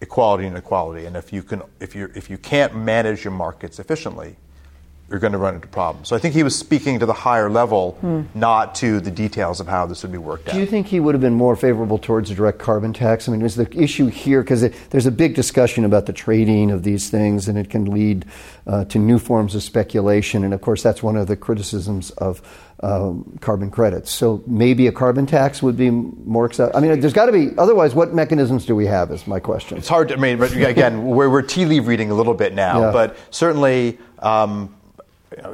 equality 0.00 0.46
and 0.46 0.54
inequality. 0.54 1.06
And 1.06 1.16
if 1.16 1.32
you, 1.32 1.42
can, 1.42 1.62
if, 1.80 1.96
you 1.96 2.12
if 2.14 2.30
you 2.30 2.38
can't 2.38 2.76
manage 2.76 3.24
your 3.24 3.32
markets 3.32 3.80
efficiently, 3.80 4.36
you're 5.10 5.20
going 5.20 5.32
to 5.32 5.38
run 5.38 5.54
into 5.54 5.68
problems. 5.68 6.08
So 6.08 6.16
I 6.16 6.18
think 6.18 6.34
he 6.34 6.42
was 6.42 6.56
speaking 6.56 6.98
to 6.98 7.06
the 7.06 7.14
higher 7.14 7.48
level, 7.48 7.92
hmm. 8.00 8.22
not 8.34 8.74
to 8.76 9.00
the 9.00 9.10
details 9.10 9.58
of 9.58 9.66
how 9.66 9.86
this 9.86 10.02
would 10.02 10.12
be 10.12 10.18
worked 10.18 10.48
out. 10.48 10.54
Do 10.54 10.60
you 10.60 10.66
think 10.66 10.86
he 10.86 11.00
would 11.00 11.14
have 11.14 11.22
been 11.22 11.34
more 11.34 11.56
favorable 11.56 11.96
towards 11.96 12.30
a 12.30 12.34
direct 12.34 12.58
carbon 12.58 12.92
tax? 12.92 13.26
I 13.26 13.32
mean, 13.32 13.40
is 13.40 13.54
the 13.54 13.68
issue 13.74 14.08
here 14.08 14.42
because 14.42 14.68
there's 14.90 15.06
a 15.06 15.10
big 15.10 15.34
discussion 15.34 15.86
about 15.86 16.04
the 16.04 16.12
trading 16.12 16.70
of 16.70 16.82
these 16.82 17.08
things, 17.08 17.48
and 17.48 17.56
it 17.56 17.70
can 17.70 17.86
lead 17.86 18.26
uh, 18.66 18.84
to 18.86 18.98
new 18.98 19.18
forms 19.18 19.54
of 19.54 19.62
speculation. 19.62 20.44
And 20.44 20.52
of 20.52 20.60
course, 20.60 20.82
that's 20.82 21.02
one 21.02 21.16
of 21.16 21.26
the 21.26 21.36
criticisms 21.36 22.10
of 22.12 22.42
um, 22.80 23.38
carbon 23.40 23.70
credits. 23.70 24.10
So 24.10 24.42
maybe 24.46 24.88
a 24.88 24.92
carbon 24.92 25.24
tax 25.24 25.62
would 25.62 25.78
be 25.78 25.90
more 25.90 26.44
acceptable. 26.44 26.78
I 26.78 26.86
mean, 26.86 27.00
there's 27.00 27.14
got 27.14 27.26
to 27.26 27.32
be. 27.32 27.56
Otherwise, 27.56 27.94
what 27.94 28.12
mechanisms 28.12 28.66
do 28.66 28.76
we 28.76 28.84
have? 28.84 29.10
Is 29.10 29.26
my 29.26 29.40
question. 29.40 29.78
It's 29.78 29.88
hard. 29.88 30.08
To, 30.08 30.14
I 30.14 30.18
mean, 30.18 30.42
again, 30.42 31.06
we're, 31.06 31.30
we're 31.30 31.42
tea 31.42 31.64
leaf 31.64 31.86
reading 31.86 32.10
a 32.10 32.14
little 32.14 32.34
bit 32.34 32.52
now, 32.52 32.82
yeah. 32.82 32.92
but 32.92 33.16
certainly. 33.30 33.98
Um, 34.18 34.74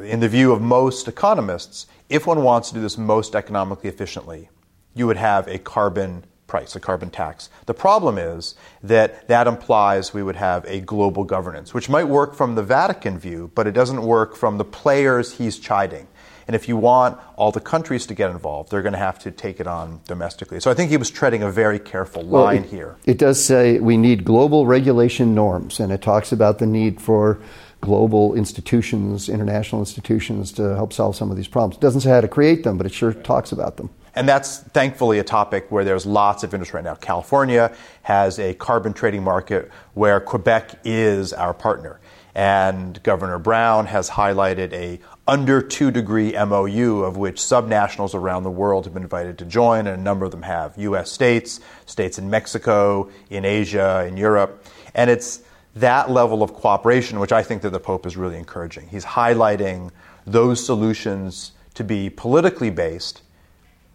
in 0.02 0.20
the 0.20 0.28
view 0.28 0.52
of 0.52 0.60
most 0.60 1.08
economists, 1.08 1.86
if 2.08 2.26
one 2.26 2.42
wants 2.42 2.68
to 2.68 2.74
do 2.74 2.80
this 2.80 2.98
most 2.98 3.34
economically 3.34 3.88
efficiently, 3.88 4.48
you 4.94 5.06
would 5.06 5.16
have 5.16 5.48
a 5.48 5.58
carbon 5.58 6.24
price, 6.46 6.76
a 6.76 6.80
carbon 6.80 7.10
tax. 7.10 7.48
The 7.66 7.74
problem 7.74 8.18
is 8.18 8.54
that 8.82 9.26
that 9.28 9.46
implies 9.46 10.14
we 10.14 10.22
would 10.22 10.36
have 10.36 10.64
a 10.66 10.80
global 10.80 11.24
governance, 11.24 11.74
which 11.74 11.88
might 11.88 12.04
work 12.04 12.34
from 12.34 12.54
the 12.54 12.62
Vatican 12.62 13.18
view, 13.18 13.50
but 13.54 13.66
it 13.66 13.72
doesn't 13.72 14.02
work 14.02 14.36
from 14.36 14.58
the 14.58 14.64
players 14.64 15.32
he's 15.32 15.58
chiding. 15.58 16.06
And 16.46 16.54
if 16.54 16.68
you 16.68 16.76
want 16.76 17.18
all 17.36 17.50
the 17.50 17.60
countries 17.60 18.06
to 18.06 18.14
get 18.14 18.30
involved, 18.30 18.70
they're 18.70 18.82
going 18.82 18.92
to 18.92 18.98
have 18.98 19.18
to 19.20 19.30
take 19.30 19.60
it 19.60 19.66
on 19.66 20.00
domestically. 20.06 20.60
So 20.60 20.70
I 20.70 20.74
think 20.74 20.90
he 20.90 20.98
was 20.98 21.10
treading 21.10 21.42
a 21.42 21.50
very 21.50 21.78
careful 21.78 22.22
line 22.22 22.30
well, 22.30 22.64
it, 22.64 22.66
here. 22.66 22.96
It 23.06 23.18
does 23.18 23.42
say 23.42 23.78
we 23.78 23.96
need 23.96 24.24
global 24.24 24.66
regulation 24.66 25.34
norms, 25.34 25.80
and 25.80 25.90
it 25.90 26.02
talks 26.02 26.32
about 26.32 26.58
the 26.58 26.66
need 26.66 27.00
for 27.00 27.40
global 27.84 28.34
institutions, 28.34 29.28
international 29.28 29.80
institutions 29.80 30.52
to 30.52 30.62
help 30.74 30.92
solve 30.92 31.14
some 31.14 31.30
of 31.30 31.36
these 31.36 31.48
problems. 31.48 31.76
It 31.76 31.80
doesn't 31.80 32.00
say 32.00 32.10
how 32.10 32.22
to 32.22 32.28
create 32.28 32.64
them, 32.64 32.78
but 32.78 32.86
it 32.86 32.92
sure 32.92 33.12
talks 33.12 33.52
about 33.52 33.76
them. 33.76 33.90
and 34.16 34.28
that's 34.28 34.58
thankfully 34.58 35.18
a 35.18 35.24
topic 35.24 35.70
where 35.70 35.84
there's 35.84 36.06
lots 36.06 36.44
of 36.44 36.54
interest 36.54 36.72
right 36.72 36.84
now. 36.84 36.94
California 36.94 37.74
has 38.02 38.38
a 38.38 38.54
carbon 38.54 38.92
trading 38.92 39.24
market 39.24 39.70
where 39.94 40.20
Quebec 40.20 40.80
is 40.84 41.32
our 41.32 41.52
partner. 41.52 42.00
And 42.36 43.00
Governor 43.02 43.38
Brown 43.38 43.86
has 43.86 44.10
highlighted 44.10 44.72
a 44.72 45.00
under 45.26 45.62
two 45.62 45.90
degree 45.90 46.32
MOU 46.32 47.02
of 47.02 47.16
which 47.16 47.38
subnationals 47.40 48.14
around 48.14 48.42
the 48.42 48.50
world 48.50 48.84
have 48.84 48.94
been 48.94 49.04
invited 49.04 49.38
to 49.38 49.44
join, 49.44 49.86
and 49.86 50.00
a 50.00 50.02
number 50.02 50.24
of 50.24 50.32
them 50.32 50.42
have 50.42 50.76
US 50.76 51.10
states, 51.10 51.60
states 51.86 52.18
in 52.18 52.28
Mexico, 52.30 53.08
in 53.30 53.44
Asia, 53.44 54.04
in 54.08 54.16
Europe. 54.16 54.64
And 54.94 55.10
it's 55.10 55.42
that 55.76 56.10
level 56.10 56.42
of 56.42 56.54
cooperation 56.54 57.18
which 57.18 57.32
I 57.32 57.42
think 57.42 57.62
that 57.62 57.70
the 57.70 57.80
Pope 57.80 58.06
is 58.06 58.16
really 58.16 58.38
encouraging. 58.38 58.88
He's 58.88 59.04
highlighting 59.04 59.90
those 60.26 60.64
solutions 60.64 61.52
to 61.74 61.84
be 61.84 62.10
politically 62.10 62.70
based. 62.70 63.22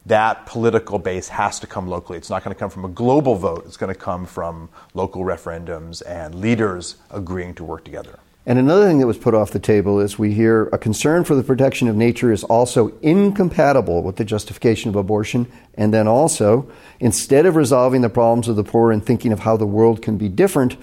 That 0.05 0.45
political 0.45 0.99
base 0.99 1.27
has 1.29 1.59
to 1.59 1.67
come 1.67 1.87
locally. 1.87 2.17
It's 2.17 2.29
not 2.29 2.43
going 2.43 2.53
to 2.53 2.59
come 2.59 2.69
from 2.69 2.85
a 2.85 2.89
global 2.89 3.35
vote. 3.35 3.63
It's 3.65 3.77
going 3.77 3.93
to 3.93 3.99
come 3.99 4.25
from 4.25 4.69
local 4.93 5.23
referendums 5.23 6.01
and 6.05 6.35
leaders 6.35 6.97
agreeing 7.11 7.55
to 7.55 7.63
work 7.63 7.85
together. 7.85 8.19
And 8.45 8.57
another 8.57 8.87
thing 8.87 8.99
that 8.99 9.05
was 9.05 9.17
put 9.17 9.35
off 9.35 9.51
the 9.51 9.59
table 9.59 9.99
is 9.99 10.17
we 10.17 10.33
hear 10.33 10.63
a 10.73 10.77
concern 10.77 11.23
for 11.23 11.35
the 11.35 11.43
protection 11.43 11.87
of 11.87 11.95
nature 11.95 12.31
is 12.31 12.43
also 12.45 12.87
incompatible 13.01 14.01
with 14.01 14.15
the 14.15 14.25
justification 14.25 14.89
of 14.89 14.95
abortion. 14.95 15.51
And 15.75 15.93
then 15.93 16.07
also, 16.07 16.67
instead 16.99 17.45
of 17.45 17.55
resolving 17.55 18.01
the 18.01 18.09
problems 18.09 18.47
of 18.47 18.55
the 18.55 18.63
poor 18.63 18.91
and 18.91 19.05
thinking 19.05 19.31
of 19.31 19.41
how 19.41 19.55
the 19.57 19.67
world 19.67 20.01
can 20.01 20.17
be 20.17 20.29
different, 20.29 20.77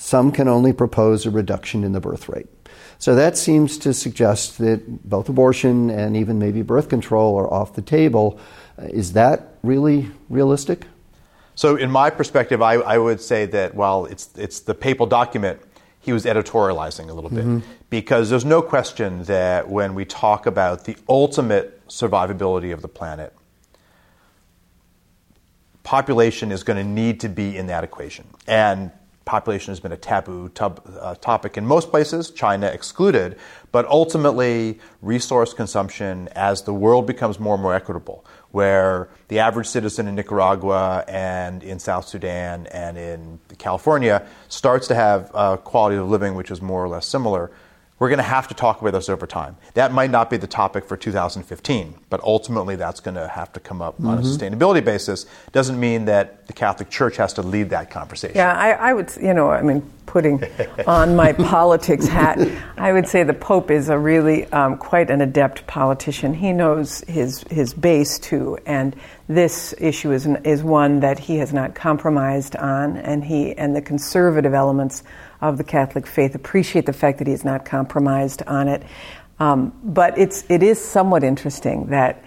some 0.00 0.32
can 0.32 0.48
only 0.48 0.72
propose 0.72 1.26
a 1.26 1.30
reduction 1.30 1.84
in 1.84 1.92
the 1.92 2.00
birth 2.00 2.26
rate. 2.30 2.46
So 2.98 3.14
that 3.16 3.36
seems 3.36 3.76
to 3.78 3.92
suggest 3.92 4.56
that 4.56 5.08
both 5.08 5.28
abortion 5.28 5.90
and 5.90 6.16
even 6.16 6.38
maybe 6.38 6.62
birth 6.62 6.88
control 6.88 7.36
are 7.36 7.52
off 7.52 7.74
the 7.74 7.82
table. 7.82 8.40
Is 8.78 9.12
that 9.12 9.58
really 9.62 10.10
realistic? 10.30 10.86
So, 11.54 11.76
in 11.76 11.90
my 11.90 12.08
perspective, 12.08 12.62
I, 12.62 12.74
I 12.76 12.96
would 12.96 13.20
say 13.20 13.44
that 13.46 13.74
while 13.74 14.06
it's, 14.06 14.30
it's 14.38 14.60
the 14.60 14.74
papal 14.74 15.04
document, 15.04 15.60
he 16.00 16.14
was 16.14 16.24
editorializing 16.24 17.10
a 17.10 17.12
little 17.12 17.28
bit 17.28 17.44
mm-hmm. 17.44 17.70
because 17.90 18.30
there's 18.30 18.46
no 18.46 18.62
question 18.62 19.24
that 19.24 19.68
when 19.68 19.94
we 19.94 20.06
talk 20.06 20.46
about 20.46 20.84
the 20.84 20.96
ultimate 21.10 21.86
survivability 21.88 22.72
of 22.72 22.80
the 22.80 22.88
planet, 22.88 23.34
population 25.82 26.50
is 26.52 26.62
going 26.62 26.78
to 26.78 26.90
need 26.90 27.20
to 27.20 27.28
be 27.28 27.58
in 27.58 27.66
that 27.66 27.84
equation. 27.84 28.24
And 28.46 28.92
population 29.30 29.70
has 29.70 29.78
been 29.78 29.92
a 29.92 29.96
taboo 29.96 30.48
tub, 30.48 30.82
uh, 31.00 31.14
topic 31.14 31.56
in 31.56 31.64
most 31.64 31.88
places, 31.90 32.32
China 32.32 32.66
excluded, 32.66 33.38
but 33.70 33.86
ultimately, 33.86 34.80
resource 35.02 35.54
consumption, 35.54 36.28
as 36.32 36.62
the 36.62 36.74
world 36.74 37.06
becomes 37.06 37.38
more 37.38 37.54
and 37.54 37.62
more 37.62 37.72
equitable, 37.72 38.24
where 38.50 39.08
the 39.28 39.38
average 39.38 39.68
citizen 39.68 40.08
in 40.08 40.16
Nicaragua 40.16 41.04
and 41.06 41.62
in 41.62 41.78
South 41.78 42.08
Sudan 42.08 42.66
and 42.72 42.98
in 42.98 43.38
California 43.58 44.26
starts 44.48 44.88
to 44.88 44.96
have 44.96 45.30
a 45.32 45.56
quality 45.56 45.94
of 45.94 46.08
living 46.10 46.34
which 46.34 46.50
is 46.50 46.60
more 46.60 46.82
or 46.82 46.88
less 46.88 47.06
similar, 47.06 47.52
we're 48.00 48.08
going 48.08 48.18
to 48.18 48.22
have 48.22 48.48
to 48.48 48.54
talk 48.54 48.80
about 48.80 48.94
this 48.94 49.10
over 49.10 49.26
time. 49.26 49.58
That 49.74 49.92
might 49.92 50.10
not 50.10 50.30
be 50.30 50.38
the 50.38 50.46
topic 50.46 50.86
for 50.86 50.96
2015, 50.96 51.94
but 52.08 52.20
ultimately 52.24 52.74
that's 52.74 52.98
going 52.98 53.16
to 53.16 53.28
have 53.28 53.52
to 53.52 53.60
come 53.60 53.82
up 53.82 53.94
mm-hmm. 53.94 54.06
on 54.08 54.18
a 54.18 54.22
mm-hmm. 54.22 54.30
sustainability 54.30 54.82
basis. 54.82 55.26
Doesn't 55.52 55.78
mean 55.78 56.06
that 56.06 56.46
the 56.46 56.54
Catholic 56.54 56.88
Church 56.88 57.18
has 57.18 57.34
to 57.34 57.42
lead 57.42 57.70
that 57.70 57.90
conversation. 57.90 58.36
Yeah, 58.36 58.54
I, 58.54 58.70
I 58.70 58.94
would, 58.94 59.14
you 59.20 59.34
know, 59.34 59.50
I 59.50 59.60
mean, 59.60 59.82
putting 60.06 60.42
on 60.86 61.14
my 61.14 61.34
politics 61.34 62.06
hat, 62.06 62.40
I 62.78 62.90
would 62.90 63.06
say 63.06 63.22
the 63.22 63.34
Pope 63.34 63.70
is 63.70 63.90
a 63.90 63.98
really 63.98 64.46
um, 64.46 64.78
quite 64.78 65.10
an 65.10 65.20
adept 65.20 65.66
politician. 65.66 66.32
He 66.32 66.52
knows 66.52 67.00
his 67.06 67.44
his 67.50 67.74
base 67.74 68.18
too, 68.18 68.58
and 68.64 68.96
this 69.28 69.74
issue 69.78 70.10
is 70.12 70.26
is 70.44 70.62
one 70.62 71.00
that 71.00 71.18
he 71.18 71.36
has 71.36 71.52
not 71.52 71.74
compromised 71.74 72.56
on, 72.56 72.96
and 72.96 73.22
he 73.22 73.52
and 73.56 73.76
the 73.76 73.82
conservative 73.82 74.54
elements 74.54 75.02
of 75.40 75.58
the 75.58 75.64
Catholic 75.64 76.06
faith 76.06 76.34
appreciate 76.34 76.86
the 76.86 76.92
fact 76.92 77.18
that 77.18 77.26
he 77.26 77.32
has 77.32 77.44
not 77.44 77.64
compromised 77.64 78.42
on 78.46 78.68
it. 78.68 78.82
Um, 79.38 79.72
but 79.82 80.18
it's, 80.18 80.44
it 80.50 80.62
is 80.62 80.82
somewhat 80.82 81.24
interesting 81.24 81.86
that 81.86 82.22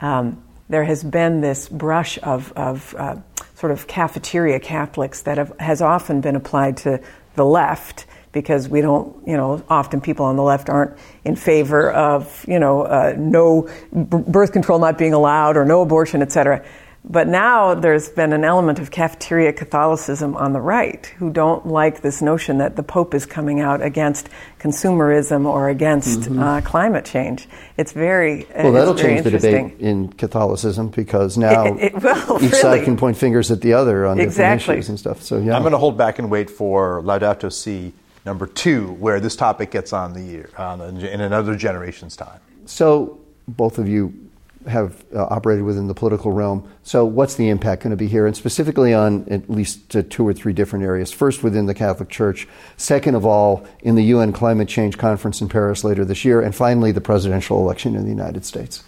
um, 0.00 0.42
there 0.68 0.84
has 0.84 1.02
been 1.02 1.40
this 1.40 1.68
brush 1.68 2.18
of, 2.22 2.52
of 2.52 2.94
uh, 2.96 3.16
sort 3.56 3.72
of 3.72 3.86
cafeteria 3.86 4.60
Catholics 4.60 5.22
that 5.22 5.38
have, 5.38 5.52
has 5.58 5.82
often 5.82 6.20
been 6.20 6.36
applied 6.36 6.76
to 6.78 7.00
the 7.34 7.44
left 7.44 8.06
because 8.32 8.68
we 8.68 8.80
don't, 8.80 9.26
you 9.26 9.36
know, 9.36 9.62
often 9.68 10.00
people 10.00 10.24
on 10.24 10.36
the 10.36 10.42
left 10.42 10.70
aren't 10.70 10.96
in 11.24 11.36
favor 11.36 11.90
of, 11.90 12.44
you 12.48 12.58
know, 12.58 12.82
uh, 12.82 13.14
no 13.18 13.68
birth 13.92 14.52
control 14.52 14.78
not 14.78 14.96
being 14.96 15.12
allowed 15.12 15.56
or 15.56 15.64
no 15.64 15.82
abortion, 15.82 16.22
et 16.22 16.32
cetera. 16.32 16.64
But 17.04 17.26
now 17.26 17.74
there's 17.74 18.08
been 18.08 18.32
an 18.32 18.44
element 18.44 18.78
of 18.78 18.92
cafeteria 18.92 19.52
Catholicism 19.52 20.36
on 20.36 20.52
the 20.52 20.60
right 20.60 21.04
who 21.18 21.30
don't 21.30 21.66
like 21.66 22.00
this 22.00 22.22
notion 22.22 22.58
that 22.58 22.76
the 22.76 22.84
Pope 22.84 23.12
is 23.12 23.26
coming 23.26 23.60
out 23.60 23.82
against 23.82 24.28
consumerism 24.60 25.44
or 25.44 25.68
against 25.68 26.20
mm-hmm. 26.20 26.38
uh, 26.38 26.60
climate 26.60 27.04
change. 27.04 27.48
It's 27.76 27.90
very 27.90 28.46
well. 28.54 28.72
That'll 28.72 28.94
very 28.94 29.14
change 29.14 29.24
the 29.24 29.32
debate 29.32 29.80
in 29.80 30.12
Catholicism 30.12 30.90
because 30.90 31.36
now 31.48 31.74
it, 31.74 31.94
it, 31.94 32.02
well, 32.02 32.36
each 32.36 32.52
really. 32.52 32.62
side 32.62 32.84
can 32.84 32.96
point 32.96 33.16
fingers 33.16 33.50
at 33.50 33.60
the 33.62 33.72
other 33.72 34.06
on 34.06 34.20
exactly. 34.20 34.58
different 34.58 34.78
issues 34.78 34.88
and 34.90 34.98
stuff. 34.98 35.22
So 35.22 35.38
yeah, 35.38 35.56
I'm 35.56 35.62
going 35.62 35.72
to 35.72 35.78
hold 35.78 35.98
back 35.98 36.20
and 36.20 36.30
wait 36.30 36.50
for 36.50 37.02
Laudato 37.02 37.52
Si 37.52 37.92
number 38.24 38.46
two, 38.46 38.92
where 38.92 39.18
this 39.18 39.34
topic 39.34 39.72
gets 39.72 39.92
on 39.92 40.12
the, 40.12 40.46
on 40.56 40.78
the 40.78 41.12
in 41.12 41.20
another 41.20 41.56
generation's 41.56 42.14
time. 42.14 42.38
So 42.66 43.20
both 43.48 43.78
of 43.78 43.88
you 43.88 44.30
have 44.66 45.04
uh, 45.14 45.24
operated 45.24 45.64
within 45.64 45.88
the 45.88 45.94
political 45.94 46.32
realm. 46.32 46.68
So, 46.82 47.04
what's 47.04 47.34
the 47.34 47.48
impact 47.48 47.82
going 47.82 47.90
to 47.90 47.96
be 47.96 48.08
here? 48.08 48.26
And 48.26 48.36
specifically 48.36 48.94
on 48.94 49.26
at 49.28 49.48
least 49.50 49.94
uh, 49.94 50.02
two 50.08 50.26
or 50.26 50.32
three 50.32 50.52
different 50.52 50.84
areas. 50.84 51.12
First, 51.12 51.42
within 51.42 51.66
the 51.66 51.74
Catholic 51.74 52.08
Church. 52.08 52.48
Second 52.76 53.14
of 53.14 53.24
all, 53.24 53.66
in 53.80 53.94
the 53.94 54.04
UN 54.04 54.32
Climate 54.32 54.68
Change 54.68 54.98
Conference 54.98 55.40
in 55.40 55.48
Paris 55.48 55.84
later 55.84 56.04
this 56.04 56.24
year. 56.24 56.40
And 56.40 56.54
finally, 56.54 56.92
the 56.92 57.00
presidential 57.00 57.58
election 57.58 57.94
in 57.94 58.04
the 58.04 58.10
United 58.10 58.44
States. 58.44 58.82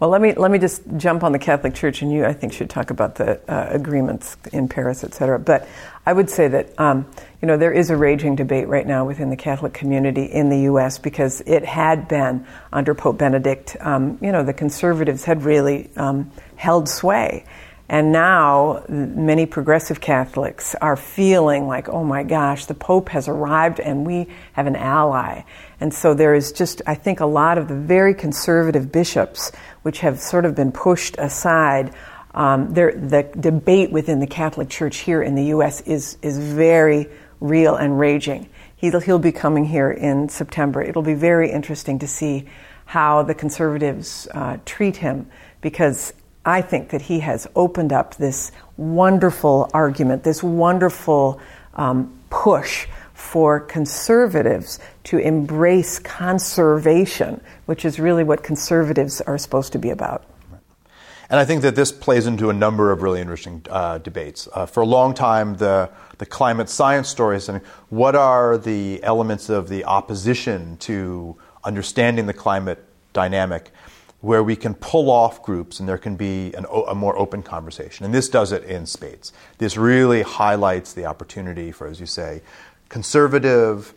Well, 0.00 0.10
let 0.10 0.20
me 0.20 0.34
let 0.34 0.50
me 0.50 0.58
just 0.58 0.82
jump 0.96 1.22
on 1.22 1.30
the 1.30 1.38
Catholic 1.38 1.74
Church, 1.74 2.02
and 2.02 2.12
you, 2.12 2.24
I 2.24 2.32
think, 2.32 2.52
should 2.52 2.68
talk 2.68 2.90
about 2.90 3.14
the 3.14 3.40
uh, 3.48 3.68
agreements 3.70 4.36
in 4.52 4.68
Paris, 4.68 5.04
et 5.04 5.14
cetera. 5.14 5.38
But 5.38 5.68
I 6.04 6.12
would 6.12 6.28
say 6.28 6.48
that 6.48 6.78
um, 6.80 7.06
you 7.40 7.46
know 7.46 7.56
there 7.56 7.72
is 7.72 7.90
a 7.90 7.96
raging 7.96 8.34
debate 8.34 8.66
right 8.66 8.86
now 8.86 9.04
within 9.04 9.30
the 9.30 9.36
Catholic 9.36 9.72
community 9.72 10.24
in 10.24 10.48
the 10.48 10.62
U.S. 10.62 10.98
because 10.98 11.42
it 11.42 11.64
had 11.64 12.08
been 12.08 12.44
under 12.72 12.92
Pope 12.94 13.18
Benedict. 13.18 13.76
Um, 13.80 14.18
you 14.20 14.32
know, 14.32 14.42
the 14.42 14.52
conservatives 14.52 15.24
had 15.24 15.44
really 15.44 15.90
um, 15.96 16.32
held 16.56 16.88
sway. 16.88 17.44
And 17.88 18.12
now, 18.12 18.82
many 18.88 19.44
progressive 19.44 20.00
Catholics 20.00 20.74
are 20.76 20.96
feeling 20.96 21.66
like, 21.66 21.88
oh 21.88 22.02
my 22.02 22.22
gosh, 22.22 22.64
the 22.64 22.74
Pope 22.74 23.10
has 23.10 23.28
arrived 23.28 23.78
and 23.78 24.06
we 24.06 24.26
have 24.54 24.66
an 24.66 24.74
ally. 24.74 25.42
And 25.80 25.92
so 25.92 26.14
there 26.14 26.34
is 26.34 26.50
just, 26.50 26.80
I 26.86 26.94
think, 26.94 27.20
a 27.20 27.26
lot 27.26 27.58
of 27.58 27.68
the 27.68 27.74
very 27.74 28.14
conservative 28.14 28.90
bishops 28.90 29.52
which 29.82 30.00
have 30.00 30.18
sort 30.18 30.46
of 30.46 30.54
been 30.54 30.72
pushed 30.72 31.16
aside. 31.18 31.94
Um, 32.32 32.72
the 32.72 33.28
debate 33.38 33.92
within 33.92 34.18
the 34.18 34.26
Catholic 34.26 34.70
Church 34.70 34.98
here 34.98 35.22
in 35.22 35.34
the 35.34 35.44
U.S. 35.46 35.82
is 35.82 36.16
is 36.22 36.38
very 36.38 37.08
real 37.38 37.76
and 37.76 37.98
raging. 37.98 38.48
He'll, 38.76 39.00
he'll 39.00 39.18
be 39.18 39.32
coming 39.32 39.66
here 39.66 39.90
in 39.90 40.28
September. 40.28 40.82
It'll 40.82 41.02
be 41.02 41.14
very 41.14 41.50
interesting 41.50 41.98
to 42.00 42.08
see 42.08 42.46
how 42.86 43.22
the 43.22 43.34
conservatives 43.34 44.26
uh, 44.34 44.58
treat 44.64 44.96
him 44.96 45.28
because 45.60 46.12
I 46.44 46.60
think 46.60 46.90
that 46.90 47.02
he 47.02 47.20
has 47.20 47.46
opened 47.56 47.92
up 47.92 48.16
this 48.16 48.52
wonderful 48.76 49.70
argument, 49.72 50.24
this 50.24 50.42
wonderful 50.42 51.40
um, 51.74 52.18
push 52.28 52.86
for 53.14 53.60
conservatives 53.60 54.78
to 55.04 55.18
embrace 55.18 55.98
conservation, 55.98 57.40
which 57.66 57.84
is 57.84 57.98
really 57.98 58.24
what 58.24 58.42
conservatives 58.42 59.20
are 59.22 59.38
supposed 59.38 59.72
to 59.72 59.78
be 59.78 59.90
about. 59.90 60.24
And 61.30 61.40
I 61.40 61.46
think 61.46 61.62
that 61.62 61.74
this 61.74 61.90
plays 61.90 62.26
into 62.26 62.50
a 62.50 62.52
number 62.52 62.92
of 62.92 63.02
really 63.02 63.20
interesting 63.20 63.64
uh, 63.70 63.98
debates. 63.98 64.46
Uh, 64.52 64.66
for 64.66 64.82
a 64.82 64.86
long 64.86 65.14
time, 65.14 65.56
the, 65.56 65.90
the 66.18 66.26
climate 66.26 66.68
science 66.68 67.08
story 67.08 67.38
is 67.38 67.48
what 67.88 68.14
are 68.14 68.58
the 68.58 69.02
elements 69.02 69.48
of 69.48 69.68
the 69.68 69.84
opposition 69.86 70.76
to 70.78 71.36
understanding 71.64 72.26
the 72.26 72.34
climate 72.34 72.84
dynamic 73.14 73.70
where 74.24 74.42
we 74.42 74.56
can 74.56 74.72
pull 74.72 75.10
off 75.10 75.42
groups 75.42 75.80
and 75.80 75.86
there 75.86 75.98
can 75.98 76.16
be 76.16 76.50
an, 76.54 76.64
a 76.88 76.94
more 76.94 77.14
open 77.18 77.42
conversation. 77.42 78.06
And 78.06 78.14
this 78.14 78.30
does 78.30 78.52
it 78.52 78.64
in 78.64 78.86
spades. 78.86 79.34
This 79.58 79.76
really 79.76 80.22
highlights 80.22 80.94
the 80.94 81.04
opportunity 81.04 81.70
for, 81.72 81.86
as 81.86 82.00
you 82.00 82.06
say, 82.06 82.40
conservative 82.88 83.92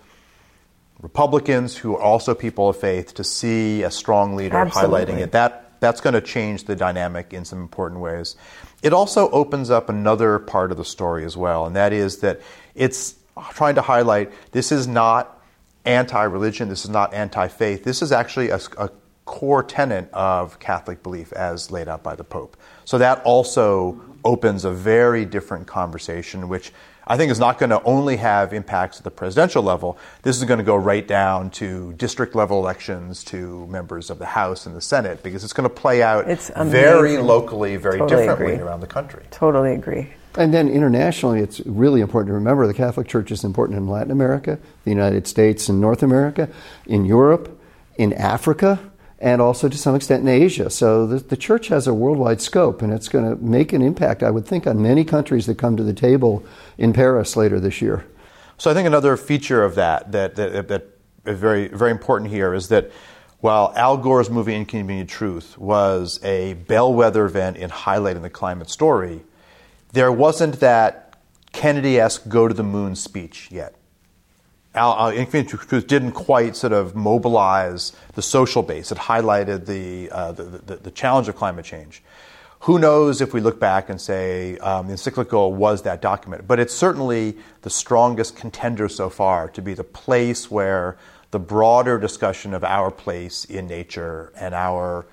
Republicans 1.02 1.78
who 1.78 1.96
are 1.96 2.02
also 2.02 2.36
people 2.36 2.68
of 2.68 2.78
faith 2.78 3.13
to 3.13 3.24
see 3.24 3.84
a 3.84 3.90
strong 3.90 4.36
leader 4.36 4.58
Absolutely. 4.58 5.06
highlighting 5.06 5.18
it. 5.20 5.32
That, 5.32 5.80
that's 5.80 6.02
going 6.02 6.16
to 6.16 6.22
change 6.22 6.66
the 6.66 6.76
dynamic 6.76 7.32
in 7.32 7.46
some 7.46 7.62
important 7.62 8.02
ways. 8.02 8.36
It 8.84 8.92
also 8.92 9.30
opens 9.30 9.70
up 9.70 9.88
another 9.88 10.40
part 10.40 10.72
of 10.72 10.78
the 10.78 10.86
story 10.86 11.24
as 11.24 11.38
well, 11.38 11.66
and 11.66 11.76
that 11.78 11.94
is 11.94 12.18
that 12.18 12.42
it's 12.76 13.16
trying 13.52 13.76
to 13.76 13.82
highlight 13.82 14.34
this 14.52 14.74
is 14.74 14.90
not 14.90 15.42
anti 15.86 16.24
religion, 16.24 16.68
this 16.68 16.84
is 16.84 16.90
not 16.90 17.13
anti 17.13 17.48
faith, 17.48 17.86
this 17.86 18.02
is 18.02 18.12
actually 18.12 18.50
a, 18.50 18.60
a 18.78 18.90
core 19.28 19.62
tenet 19.62 20.10
of 20.13 20.58
Catholic 20.58 21.04
belief 21.04 21.32
as 21.34 21.70
laid 21.70 21.88
out 21.88 22.02
by 22.02 22.16
the 22.16 22.24
Pope. 22.24 22.58
So 22.86 22.98
that 22.98 23.22
also 23.24 24.02
opens 24.26 24.66
a 24.66 24.72
very 24.72 25.26
different 25.26 25.68
conversation, 25.68 26.48
which 26.50 26.72
I 27.06 27.18
think 27.18 27.32
is 27.32 27.40
not 27.40 27.60
going 27.60 27.70
to 27.70 27.82
only 27.84 28.18
have 28.18 28.54
impacts 28.54 28.98
at 28.98 29.04
the 29.04 29.12
presidential 29.12 29.62
level. 29.62 29.98
This 30.24 30.38
is 30.38 30.44
going 30.46 30.58
to 30.58 30.63
go 30.63 30.76
right 30.76 31.08
down 31.08 31.52
to 31.52 31.94
district 31.94 32.36
level 32.36 32.60
elections, 32.60 33.24
to 33.26 33.68
members 33.68 34.10
of 34.10 34.18
the 34.18 34.26
House 34.26 34.66
and 34.66 34.76
the 34.76 34.82
Senate, 34.82 35.24
because 35.24 35.44
it's 35.44 35.54
going 35.54 35.70
to 35.70 35.76
play 35.76 36.02
out 36.02 36.30
It's 36.30 36.50
very 36.50 37.18
locally, 37.18 37.76
very 37.76 38.00
Totally 38.00 38.22
differently 38.22 38.54
agree. 38.54 38.66
around 38.66 38.80
the 38.80 38.88
country. 38.88 39.24
Totally 39.32 39.74
agree. 39.74 40.10
And 40.36 40.54
then 40.54 40.70
internationally, 40.70 41.40
it's 41.40 41.60
really 41.66 42.02
important 42.02 42.30
to 42.30 42.34
remember 42.34 42.68
the 42.68 42.74
Catholic 42.74 43.08
Church 43.08 43.32
is 43.32 43.44
important 43.44 43.78
in 43.78 43.88
Latin 43.88 44.12
America, 44.12 44.60
the 44.84 44.92
United 44.92 45.28
States 45.28 45.70
and 45.70 45.82
North 45.82 46.04
America, 46.04 46.50
in 46.86 47.06
Europe, 47.06 47.60
in 47.98 48.13
Africa, 48.13 48.80
and 49.20 49.42
also 49.42 49.68
to 49.68 49.78
some 49.78 49.96
extent 49.96 50.22
in 50.22 50.28
Asia. 50.28 50.70
So 50.70 51.08
the, 51.08 51.20
the 51.20 51.38
church 51.38 51.70
has 51.70 51.88
a 51.88 51.94
worldwide 51.94 52.42
scope, 52.42 52.82
and 52.82 52.94
it's 52.94 53.10
going 53.10 53.26
to 53.26 53.42
make 53.44 53.74
an 53.74 53.82
impact, 53.82 54.22
I 54.22 54.30
would 54.30 54.46
think, 54.46 54.68
on 54.68 54.82
many 54.82 55.04
countries 55.04 55.46
that 55.48 55.58
come 55.58 55.76
to 55.78 55.84
the 55.84 55.94
table 55.94 56.46
in 56.78 56.94
Paris 56.94 57.36
later 57.36 57.60
this 57.60 57.82
year. 57.82 58.06
So 58.58 58.70
I 58.70 58.74
think 58.74 58.88
another 58.88 59.18
feature 59.18 59.64
of 59.64 59.76
that 59.76 60.12
that, 60.12 60.36
that, 60.36 60.68
that 60.68 60.88
is 61.26 61.38
very, 61.38 61.68
very 61.68 61.92
important 61.92 62.32
here 62.32 62.54
is 62.54 62.70
that 62.70 62.92
while 63.40 63.72
Al 63.76 63.98
Gore's 63.98 64.30
movie 64.30 64.56
Inconvenient 64.56 65.10
Truth 65.10 65.58
was 65.58 66.20
a 66.24 66.54
bellwether 66.54 67.26
event 67.26 67.58
in 67.58 67.70
highlighting 67.70 68.24
the 68.24 68.32
climate 68.32 68.70
story, 68.70 69.22
there 69.94 70.12
wasn't 70.12 70.60
that 70.60 71.20
Kennedy-esque 71.54 72.28
go 72.28 72.48
to 72.48 72.54
the 72.54 72.64
moon 72.64 72.96
speech 72.96 73.50
yet. 73.52 73.77
Al, 74.78 74.94
uh, 74.94 75.12
Inconvenient 75.12 75.50
Truth 75.50 75.88
didn't 75.88 76.12
quite 76.12 76.56
sort 76.56 76.72
of 76.72 76.96
mobilize 76.96 77.94
the 78.13 78.22
social 78.22 78.62
base. 78.62 78.92
It 78.92 78.98
highlighted 78.98 79.66
the, 79.66 80.10
uh, 80.12 80.32
the, 80.32 80.44
the, 80.44 80.76
the 80.78 80.92
challenge 80.92 81.28
of 81.28 81.36
climate 81.36 81.66
change. 81.66 82.04
Who 82.62 82.80
knows 82.80 83.20
if 83.22 83.34
we 83.34 83.42
look 83.42 83.60
back 83.60 83.90
and 83.90 84.00
say 84.00 84.58
um, 84.60 84.88
the 84.88 84.94
encyclical 84.94 85.54
was 85.54 85.82
that 85.84 86.02
document? 86.02 86.48
But 86.48 86.60
it's 86.60 86.74
certainly 86.74 87.38
the 87.62 87.70
strongest 87.70 88.36
contender 88.36 88.88
so 88.88 89.10
far 89.10 89.50
to 89.50 89.62
be 89.62 89.74
the 89.74 89.84
place 89.84 90.50
where 90.50 90.98
the 91.32 91.40
broader 91.40 92.00
discussion 92.00 92.54
of 92.54 92.63
our 92.63 92.92
place 92.92 93.46
in 93.46 93.68
nature 93.68 94.32
and 94.36 94.54
our 94.54 95.06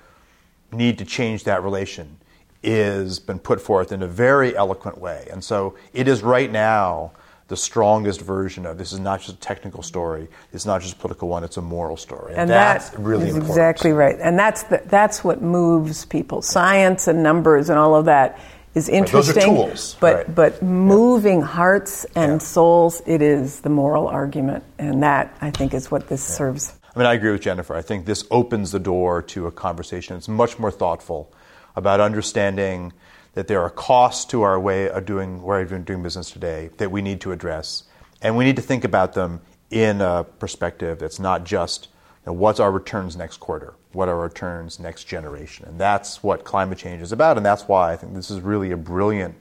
need 0.73 0.99
to 0.99 1.05
change 1.05 1.45
that 1.45 1.63
relation 1.63 2.19
is 2.63 3.19
been 3.19 3.39
put 3.39 3.61
forth 3.61 3.93
in 3.93 4.03
a 4.03 4.07
very 4.07 4.57
eloquent 4.57 4.99
way. 4.99 5.29
And 5.31 5.45
so 5.45 5.77
it 5.93 6.09
is 6.09 6.23
right 6.23 6.51
now 6.51 7.13
the 7.49 7.57
strongest 7.57 8.21
version 8.23 8.65
of 8.65 8.79
this 8.79 8.93
is 8.93 9.01
not 9.01 9.21
just 9.21 9.33
a 9.37 9.41
technical 9.41 9.83
story, 9.83 10.29
it's 10.53 10.65
not 10.65 10.81
just 10.81 10.95
a 10.95 10.97
political 10.97 11.29
one, 11.29 11.45
it's 11.45 11.57
a 11.59 11.63
moral 11.63 11.97
story. 11.97 12.35
And 12.35 12.49
that's 12.49 12.91
that 12.91 12.99
really 12.99 13.29
is 13.29 13.35
important. 13.37 13.51
exactly 13.51 13.93
right. 13.93 14.17
And 14.21 14.39
that's 14.39 14.63
the, 14.65 14.83
that's 14.87 15.23
what 15.23 15.43
moves 15.43 16.07
people. 16.07 16.41
Science 16.43 17.07
and 17.07 17.23
numbers 17.23 17.69
and 17.69 17.79
all 17.79 17.95
of 17.95 18.07
that 18.07 18.39
is 18.75 18.89
interesting. 18.89 19.35
those 19.35 19.37
are 19.37 19.41
tools, 19.47 19.97
But 20.01 20.15
right. 20.17 20.35
but 20.35 20.63
moving 20.63 21.43
hearts 21.43 22.05
and 22.17 22.33
Yeah. 22.33 22.39
souls, 22.39 23.03
it 23.07 23.23
is 23.23 23.61
the 23.61 23.69
moral 23.69 24.09
argument, 24.09 24.65
and 24.79 25.03
that 25.03 25.37
I 25.41 25.51
think 25.51 25.75
is 25.75 25.91
what 25.91 26.09
this 26.09 26.23
serves. 26.25 26.73
I 26.95 26.99
mean, 26.99 27.07
I 27.07 27.15
agree 27.15 27.31
with 27.31 27.43
Jennifer. 27.43 27.75
I 27.77 27.83
think 27.83 28.07
this 28.07 28.25
opens 28.31 28.73
the 28.73 28.81
door 28.81 29.21
to 29.23 29.47
a 29.47 29.53
conversation 29.53 30.17
that's 30.17 30.29
much 30.29 30.59
more 30.59 30.71
thoughtful 30.73 31.31
about 31.77 32.01
understanding 32.01 32.93
that 33.35 33.49
there 33.49 33.61
are 33.63 33.71
costs 33.71 34.25
to 34.27 34.43
our 34.43 34.59
way 34.59 34.89
of 34.89 35.05
doing 35.05 35.43
way 35.43 35.63
of 35.63 35.85
doing 35.85 36.03
business 36.03 36.31
today 36.31 36.71
that 36.79 36.91
we 36.91 37.03
need 37.03 37.21
to 37.21 37.33
address, 37.33 37.85
and 38.23 38.37
we 38.37 38.45
need 38.45 38.57
to 38.57 38.63
think 38.63 38.85
about 38.85 39.15
them 39.15 39.41
in 39.71 40.01
a 40.01 40.25
perspective 40.25 40.99
that's 40.99 41.19
not 41.19 41.45
just 41.45 41.89
you 42.25 42.33
know, 42.33 42.33
what's 42.33 42.61
our 42.61 42.71
returns 42.71 43.17
next 43.17 43.39
quarter, 43.39 43.75
what 43.93 44.09
are 44.09 44.17
our 44.17 44.23
returns 44.23 44.79
next 44.79 45.05
generation, 45.05 45.67
and 45.67 45.79
that's 45.79 46.23
what 46.23 46.45
climate 46.45 46.79
change 46.79 47.03
is 47.03 47.13
about, 47.13 47.37
and 47.37 47.45
that's 47.45 47.69
why 47.69 47.93
I 47.93 47.97
think 47.97 48.15
this 48.15 48.31
is 48.31 48.41
really 48.41 48.71
a 48.71 48.77
brilliant, 48.77 49.35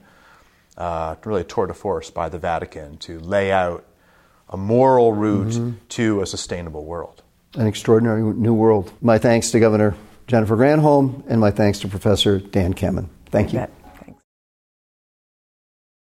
uh, 0.76 1.14
really 1.24 1.42
a 1.42 1.44
tour 1.44 1.66
de 1.66 1.74
force 1.74 2.10
by 2.10 2.28
the 2.28 2.38
Vatican 2.38 2.98
to 2.98 3.20
lay 3.20 3.52
out 3.52 3.84
a 4.50 4.56
moral 4.56 5.12
route 5.12 5.74
to 5.88 6.20
a 6.20 6.26
sustainable 6.26 6.84
world. 6.84 7.22
An 7.54 7.66
extraordinary 7.66 8.22
new 8.22 8.52
world. 8.52 8.92
My 9.00 9.18
thanks 9.18 9.52
to 9.52 9.60
Governor 9.60 9.94
Jennifer 10.26 10.56
Granholm, 10.56 11.22
and 11.28 11.40
my 11.40 11.50
thanks 11.50 11.80
to 11.80 11.88
Professor 11.88 12.38
Dan 12.38 12.74
Kammen. 12.74 13.08
Thank 13.26 13.52
you. 13.52 13.60
Bet. 13.60 13.83